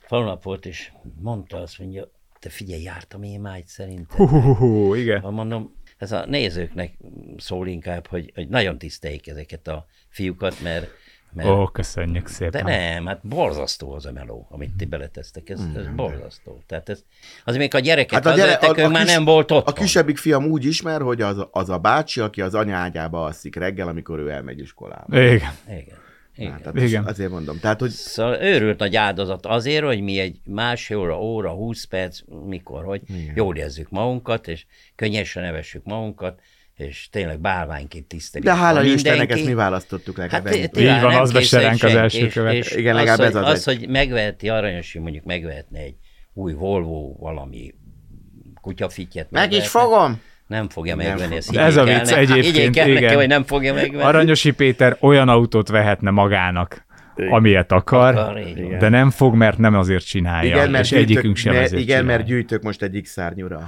[0.00, 4.16] Falunap volt, és mondta azt, mondja, te figyelj, jártam én már egy szerintem.
[4.16, 5.20] Hú, hú, hú, igen.
[5.32, 5.74] Mondom,
[6.04, 6.92] ez a nézőknek
[7.36, 10.90] szól inkább, hogy, hogy nagyon tiszteljék ezeket a fiúkat, mert,
[11.32, 12.64] mert Ó, köszönjük de szépen.
[12.64, 16.62] nem, hát borzasztó az a meló, amit ti beletesztek, ez, ez borzasztó.
[16.66, 17.04] Tehát ez,
[17.44, 19.68] az még a gyereket hát a gyere, ők már nem volt ott.
[19.68, 23.88] A kisebbik fiam úgy ismer, hogy az, az a bácsi, aki az anyágyába alszik reggel,
[23.88, 25.20] amikor ő elmegy iskolába.
[25.20, 25.52] Igen.
[25.68, 26.02] Igen.
[26.36, 26.52] Igen.
[26.52, 27.04] Hát, tehát Igen.
[27.04, 27.58] Azért mondom.
[27.60, 32.20] Tehát, hogy Szóval őrült nagy áldozat azért, hogy mi egy másfél óra, óra, 20 perc,
[32.46, 33.32] mikor, hogy Igen.
[33.36, 34.64] jól érezzük magunkat, és
[34.94, 36.40] könnyesen nevessük magunkat,
[36.76, 38.46] és tényleg bálványként tisztelik.
[38.46, 38.82] de hála.
[38.82, 40.46] Istennek ezt mi választottuk legalább.
[40.46, 42.54] Hát Így van, az be se készül ránk az első és- követ.
[42.70, 45.94] Igen, az, legalább hogy, ez az az, hogy megveheti Aranyosi, mondjuk megvehetne egy
[46.32, 47.74] új Volvo valami
[48.60, 49.30] kutyafittyet.
[49.30, 50.20] Meg is fogom.
[50.46, 51.36] Nem fogja Nem megvenni, fog.
[51.36, 53.14] ezt Ez a vicc neki- egyébként, el neki, igen.
[53.16, 54.02] hogy nem fogja megvenni.
[54.02, 56.86] Aranyosi Péter olyan autót vehetne magának,
[57.30, 58.40] amilyet akar, Akar,
[58.78, 61.82] de nem fog, mert nem azért csinálja, Igen, mert és egyikünk gyűjtök, sem mert, ezért
[61.82, 62.16] igen, csinálja.
[62.16, 63.60] mert gyűjtök most egy X-szárnyúra.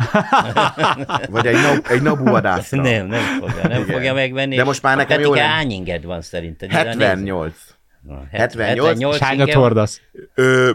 [1.31, 2.83] Vagy egy, nab, egy nabu vadászra.
[2.83, 3.95] Nem, nem fogja, nem Igen.
[3.95, 4.57] fogja megvenni.
[4.57, 6.71] De most már nekem nem- hány inged van szerinted?
[6.71, 7.55] 78.
[8.03, 10.01] Na, 78, És hányat hordasz?
[10.35, 10.71] Ö,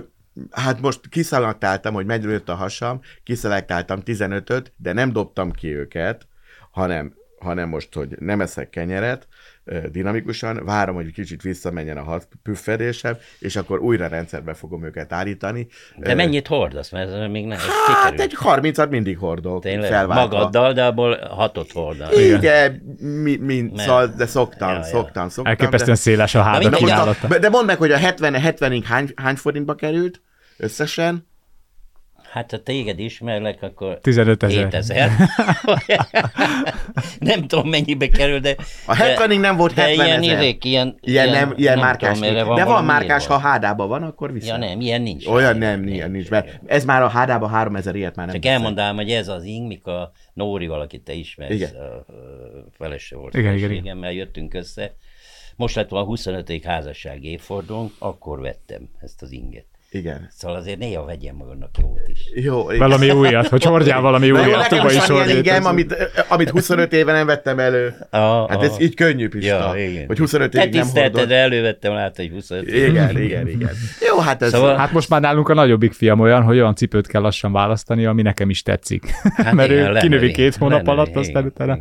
[0.51, 6.27] hát most kiszalaktáltam, hogy megdőlt a hasam, kiszalaktáltam 15-öt, de nem dobtam ki őket,
[6.71, 9.27] hanem hanem most, hogy nem eszek kenyeret,
[9.91, 15.67] dinamikusan, várom, hogy kicsit visszamenjen a hat püffedésem, és akkor újra rendszerbe fogom őket állítani.
[15.97, 16.89] De mennyit hordasz?
[16.91, 18.21] Mert ez még nem Hát kikerül.
[18.21, 20.37] egy 30-at mindig hordok, Tényleg, felváltva.
[20.37, 22.17] magaddal, de abból hatot hordasz.
[22.17, 24.83] Igen, mi, mi, Mert- szóval, de szoktam, Ja, ja.
[24.83, 25.45] szoktam, szoktam.
[25.51, 27.27] Elképesztően széles a háta mindegy, de, kínálata.
[27.27, 30.21] de, de mondd meg, hogy a 70 70 hány, hány forintba került
[30.57, 31.29] összesen?
[32.31, 34.57] Hát ha téged ismerlek, akkor 15 ezer.
[34.57, 35.11] 7000.
[37.19, 38.55] nem tudom, mennyibe kerül, de...
[38.85, 40.41] A 70-ig nem volt de 70 ilyen, ezer.
[40.41, 42.55] izék, ilyen, Ilyen, nem, ilyen nem márkás tudom, nincs.
[42.55, 43.33] De van márkás, írva.
[43.33, 44.63] ha hádában van, akkor viszont.
[44.63, 45.27] Ja nem, ilyen nincs.
[45.27, 48.95] Olyan nem, nincs, nincs, mert ez már a hádában 3000 ilyet már nem Csak elmondám,
[48.95, 51.69] hogy ez az ing, mikor a Nóri valakit te ismersz, Igen.
[51.69, 52.05] a,
[52.71, 54.95] feleség volt Igen, igen, feleségemmel jöttünk össze.
[55.55, 56.65] Most lett a 25.
[56.65, 59.65] házasság évfordulónk, akkor vettem ezt az inget.
[59.93, 60.27] Igen.
[60.29, 62.19] Szóval azért néha vegyen magadnak jót is.
[62.43, 62.87] Jó, igen.
[62.87, 65.95] Valami újat, hogy hordjál valami újat, nekem tuba is ilyen ingem, amit,
[66.29, 67.93] amit 25 éve nem vettem elő.
[68.09, 69.75] Ah, Hát ez így könnyű, Pista.
[69.75, 70.05] Ja, igen.
[70.07, 71.31] Hogy 25 Te évig nem hordod.
[71.31, 72.87] elővettem, látod, hogy 25 év.
[72.87, 73.69] Igen, igen, igen.
[74.09, 74.49] Jó, hát ez...
[74.51, 78.05] Szóval- Hát most már nálunk a nagyobbik fiam olyan, hogy olyan cipőt kell lassan választani,
[78.05, 79.05] ami nekem is tetszik.
[79.35, 81.77] Hát Mert igen, ő kinövi két hónap alatt, aztán utána,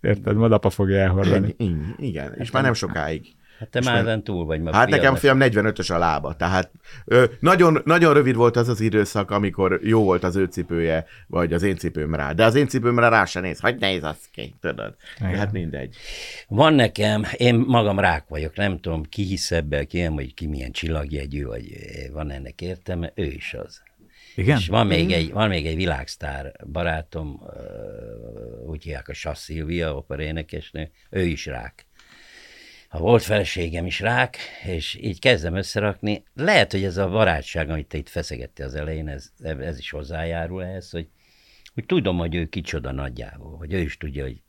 [0.00, 1.54] érted, majd apa fogja elhordani.
[1.58, 3.26] Igen, igen, és már nem sokáig.
[3.58, 4.60] Hát te már ezen túl vagy.
[4.60, 6.70] ma Hát nekem fiam 45-ös a lába, tehát
[7.04, 11.52] ö, nagyon, nagyon rövid volt az az időszak, amikor jó volt az ő cipője, vagy
[11.52, 12.32] az én cipőm rá.
[12.32, 14.96] De az én cipőmre rá se néz, hogy néz az ki, tudod.
[15.20, 15.96] De hát mindegy.
[16.48, 20.46] Van nekem, én magam rák vagyok, nem tudom, ki hisz ebben, ki nem, vagy ki
[20.46, 23.82] milyen csillagjegyű, vagy eh, van ennek értelme, ő is az.
[24.38, 24.58] Igen?
[24.58, 27.42] És van még, egy, van még egy világsztár barátom,
[28.66, 31.87] úgy hívják a Sass Szilvia, operénekesnő, ő is rák.
[32.90, 36.24] A volt feleségem is rák, és így kezdem összerakni.
[36.34, 40.64] Lehet, hogy ez a barátság, amit te itt feszegettél az elején, ez, ez is hozzájárul
[40.64, 41.08] ehhez, hogy,
[41.74, 44.42] hogy tudom, hogy ő kicsoda nagyjából, hogy ő is tudja, hogy,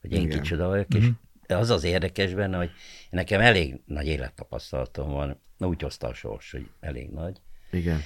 [0.00, 0.40] hogy én Igen.
[0.40, 1.08] kicsoda vagyok, és
[1.46, 2.70] az az érdekes benne, hogy
[3.10, 7.40] nekem elég nagy élettapasztalatom van, úgy hozta a sors, hogy elég nagy.
[7.70, 8.00] Igen.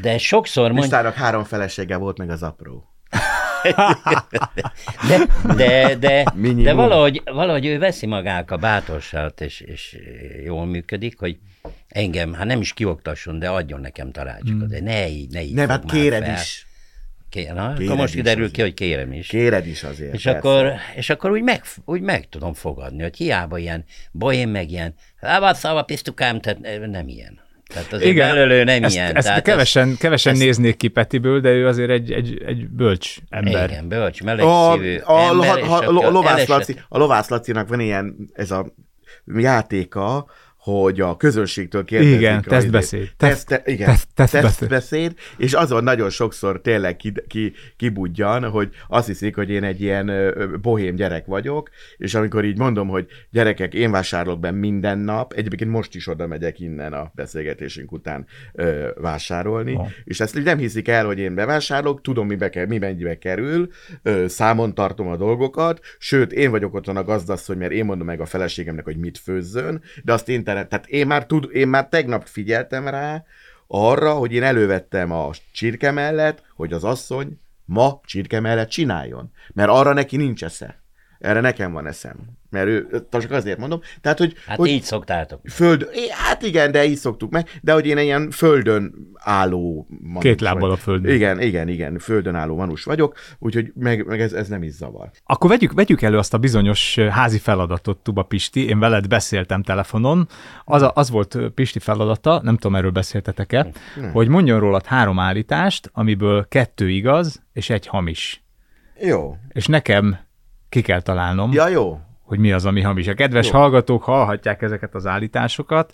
[0.00, 2.94] De sokszor mondja, három felesége volt, meg az apró.
[5.08, 6.64] de, de, de, Minimum.
[6.64, 9.98] de valahogy, valahogy ő veszi magának a bátorságot, és, és
[10.44, 11.38] jól működik, hogy
[11.88, 15.68] engem, hát nem is kioktasson, de adjon nekem tanácsokat, de ne így, ne így Nem,
[15.68, 16.34] hát kéred fel.
[16.34, 16.66] is.
[17.28, 19.26] Ké, na, akkor Kéred most is kiderül ki, hogy kérem is.
[19.26, 20.14] Kéred is azért.
[20.14, 20.38] És persze.
[20.38, 24.94] akkor, és akkor úgy meg, úgy meg tudom fogadni, hogy hiába ilyen bohém, meg ilyen,
[25.20, 27.40] hát szava pisztukám, tehát nem ilyen.
[27.72, 29.16] Tehát azért Igen, belőle nem ezt, ilyen.
[29.16, 33.16] ezt tehát kevesen, kevesen ezt- néznék ki Petiből, de ő azért egy, egy, egy bölcs
[33.28, 33.70] ember.
[33.70, 37.68] Igen, bölcs, meleg a, szívű a, ember, ha, akkor a, Lovász Laci, a Lovász Lacinak
[37.68, 38.66] van ilyen, ez a
[39.36, 40.26] játéka,
[40.62, 42.16] hogy a közönségtől kérdezik.
[42.16, 43.10] Igen, tesztbeszéd.
[43.16, 44.68] Teszt, te, igen, teszt- tesztbeszéd.
[44.68, 49.80] tesztbeszéd, és azon nagyon sokszor tényleg ki, ki, kibudjan, hogy azt hiszik, hogy én egy
[49.80, 55.32] ilyen bohém gyerek vagyok, és amikor így mondom, hogy gyerekek, én vásárolok be minden nap,
[55.32, 59.88] egyébként most is oda megyek innen a beszélgetésünk után ö, vásárolni, Aha.
[60.04, 63.68] és ezt így nem hiszik el, hogy én bevásárolok, tudom, mibe kell, mi mennyibe kerül,
[64.02, 68.20] ö, számon tartom a dolgokat, sőt, én vagyok otthon a gazdasszony, mert én mondom meg
[68.20, 71.88] a feleségemnek, hogy mit főzzön, de azt én, tere- tehát én már, tud, én már
[71.88, 73.24] tegnap figyeltem rá
[73.66, 79.70] arra, hogy én elővettem a csirke mellett, hogy az asszony ma csirke mellett csináljon, mert
[79.70, 80.81] arra neki nincs esze.
[81.22, 82.16] Erre nekem van eszem.
[82.50, 85.40] Mert ő, csak azért mondom, tehát, hogy, Hát hogy így szoktátok.
[85.44, 90.22] Föld, hát igen, de így szoktuk meg, de hogy én egy ilyen földön álló manus
[90.22, 91.14] Két lábbal a földön.
[91.14, 95.10] Igen, igen, igen, földön álló manus vagyok, úgyhogy meg, meg ez, ez nem is zavar.
[95.24, 98.68] Akkor vegyük, vegyük elő azt a bizonyos házi feladatot, Tuba Pisti.
[98.68, 100.28] Én veled beszéltem telefonon.
[100.64, 103.70] Az, a, az volt Pisti feladata, nem tudom, erről beszéltetek-e,
[104.12, 108.42] hogy mondjon rólad három állítást, amiből kettő igaz, és egy hamis.
[109.00, 109.36] Jó.
[109.48, 110.18] És nekem
[110.72, 112.00] ki kell találnom, Ja, jó.
[112.22, 113.06] hogy mi az, ami hamis.
[113.06, 113.58] A kedves Jó.
[113.58, 115.92] hallgatók hallhatják ezeket az állításokat,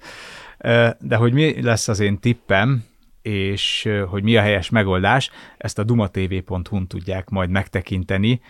[1.00, 2.84] de hogy mi lesz az én tippem,
[3.22, 8.40] és hogy mi a helyes megoldás, ezt a dumatv.hu-n tudják majd megtekinteni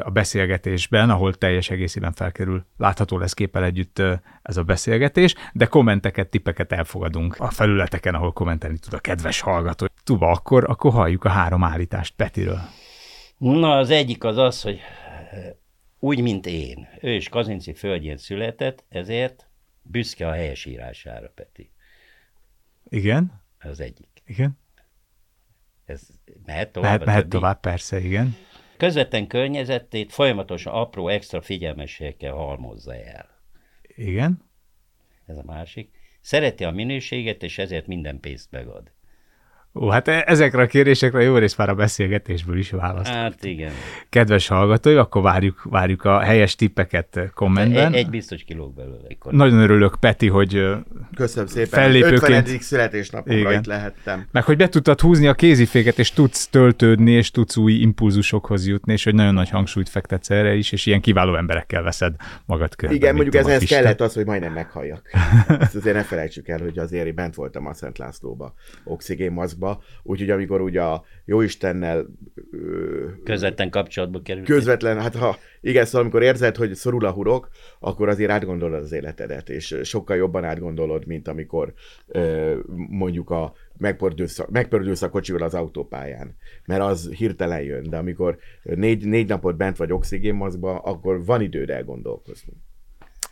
[0.00, 4.02] a beszélgetésben, ahol teljes egészében felkerül, látható lesz képpel együtt
[4.42, 9.86] ez a beszélgetés, de kommenteket, tippeket elfogadunk a felületeken, ahol kommentelni tud a kedves hallgató.
[10.04, 12.60] Tuba, akkor, akkor halljuk a három állítást Petiről.
[13.38, 14.80] Na, az egyik az az, hogy
[16.04, 19.46] úgy, mint én, ő is Kazinci földjén született, ezért
[19.82, 21.70] büszke a helyesírására, Peti.
[22.88, 23.42] Igen?
[23.60, 24.22] Az egyik.
[24.26, 24.58] Igen?
[25.84, 26.08] Ez
[26.44, 26.90] mehet tovább?
[26.90, 28.36] Mehet, mehet tovább, persze, igen.
[28.76, 33.42] Közvetlen környezetét folyamatosan apró extra figyelmességekkel halmozza el.
[33.96, 34.50] Igen?
[35.26, 35.90] Ez a másik.
[36.20, 38.90] Szereti a minőséget, és ezért minden pénzt megad.
[39.74, 43.10] Ó, hát e- ezekre a kérdésekre jó rész már a beszélgetésből is választ.
[43.10, 43.72] Hát igen.
[44.08, 47.92] Kedves hallgatói, akkor várjuk, várjuk a helyes tippeket kommentben.
[47.92, 49.06] Egy, egy biztos kilóg belőle.
[49.14, 49.32] Akkor.
[49.32, 50.66] Nagyon örülök, Peti, hogy
[51.16, 51.80] Köszönöm szépen.
[51.80, 52.58] Fellépőként- 50.
[52.58, 53.52] születésnapomra Igen.
[53.60, 54.26] itt lehettem.
[54.32, 58.92] meg hogy be tudtad húzni a kéziféket, és tudsz töltődni, és tudsz új impulzusokhoz jutni,
[58.92, 62.14] és hogy nagyon nagy hangsúlyt fektetsz erre is, és ilyen kiváló emberekkel veszed
[62.46, 62.94] magad körbe.
[62.94, 63.74] Igen, mondjuk ezhez Pista.
[63.74, 65.10] kellett az, hogy majdnem meghalljak.
[65.60, 68.54] Ezt azért ne felejtsük el, hogy azért bent voltam a Szent Lászlóba,
[69.64, 72.06] oxigénmaszkba, úgyhogy amikor ugye a Jóistennel
[72.50, 74.46] ö, Közvetlen kapcsolatba került.
[74.46, 77.48] közvetlen, hát ha igen, szóval amikor érzed, hogy szorul a hurok,
[77.80, 81.72] akkor azért átgondolod az életedet, és sokkal jobban átgondolod, mint amikor
[82.06, 82.58] ö,
[82.88, 86.36] mondjuk a megpördülsz, megpördülsz a kocsival az autópályán,
[86.66, 91.70] mert az hirtelen jön, de amikor négy, négy napot bent vagy oxigénmaszkba, akkor van időd
[91.70, 92.52] elgondolkozni.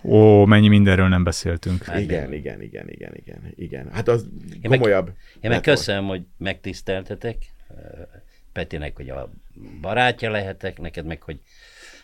[0.05, 1.83] Ó, mennyi mindenről nem beszéltünk.
[1.83, 2.33] Hát igen, nem.
[2.33, 3.89] igen, igen, igen, igen, igen.
[3.93, 5.11] Hát az Én meg- komolyabb.
[5.41, 7.37] Én meg köszönöm, hogy megtiszteltetek.
[8.53, 9.33] Petinek, hogy a
[9.81, 11.41] barátja lehetek, neked meg, hogy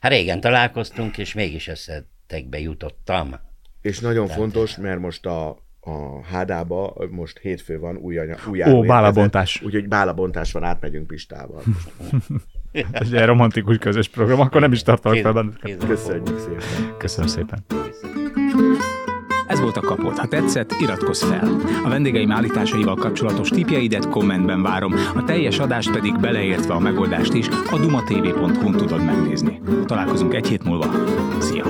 [0.01, 3.35] hát régen találkoztunk, és mégis összetekbe jutottam.
[3.83, 5.49] És nagyon fontos, mert most a,
[5.81, 9.63] a hádába, most hétfő van, új, anya, új Ó, bálabontás.
[9.63, 11.63] Úgyhogy bálabontás van, átmegyünk Pistával.
[12.91, 15.87] Ez egy romantikus közös program, akkor nem is tartalak fel benneteket.
[15.87, 16.97] Köszönjük szépen.
[16.99, 17.65] Köszönöm szépen.
[19.49, 20.19] Ez volt a kapod.
[20.19, 21.61] Ha tetszett, iratkozz fel.
[21.85, 27.49] A vendégeim állításaival kapcsolatos tipjeidet kommentben várom, a teljes adást pedig beleértve a megoldást is
[27.49, 29.61] a dumatv.hu-n tudod megnézni.
[29.87, 30.87] Találkozunk egy hét múlva.
[31.41, 31.65] Szia!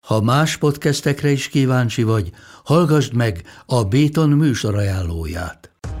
[0.00, 2.30] Ha más podcastekre is kíváncsi vagy,
[2.64, 5.71] hallgassd meg a Béton műsor ajánlóját.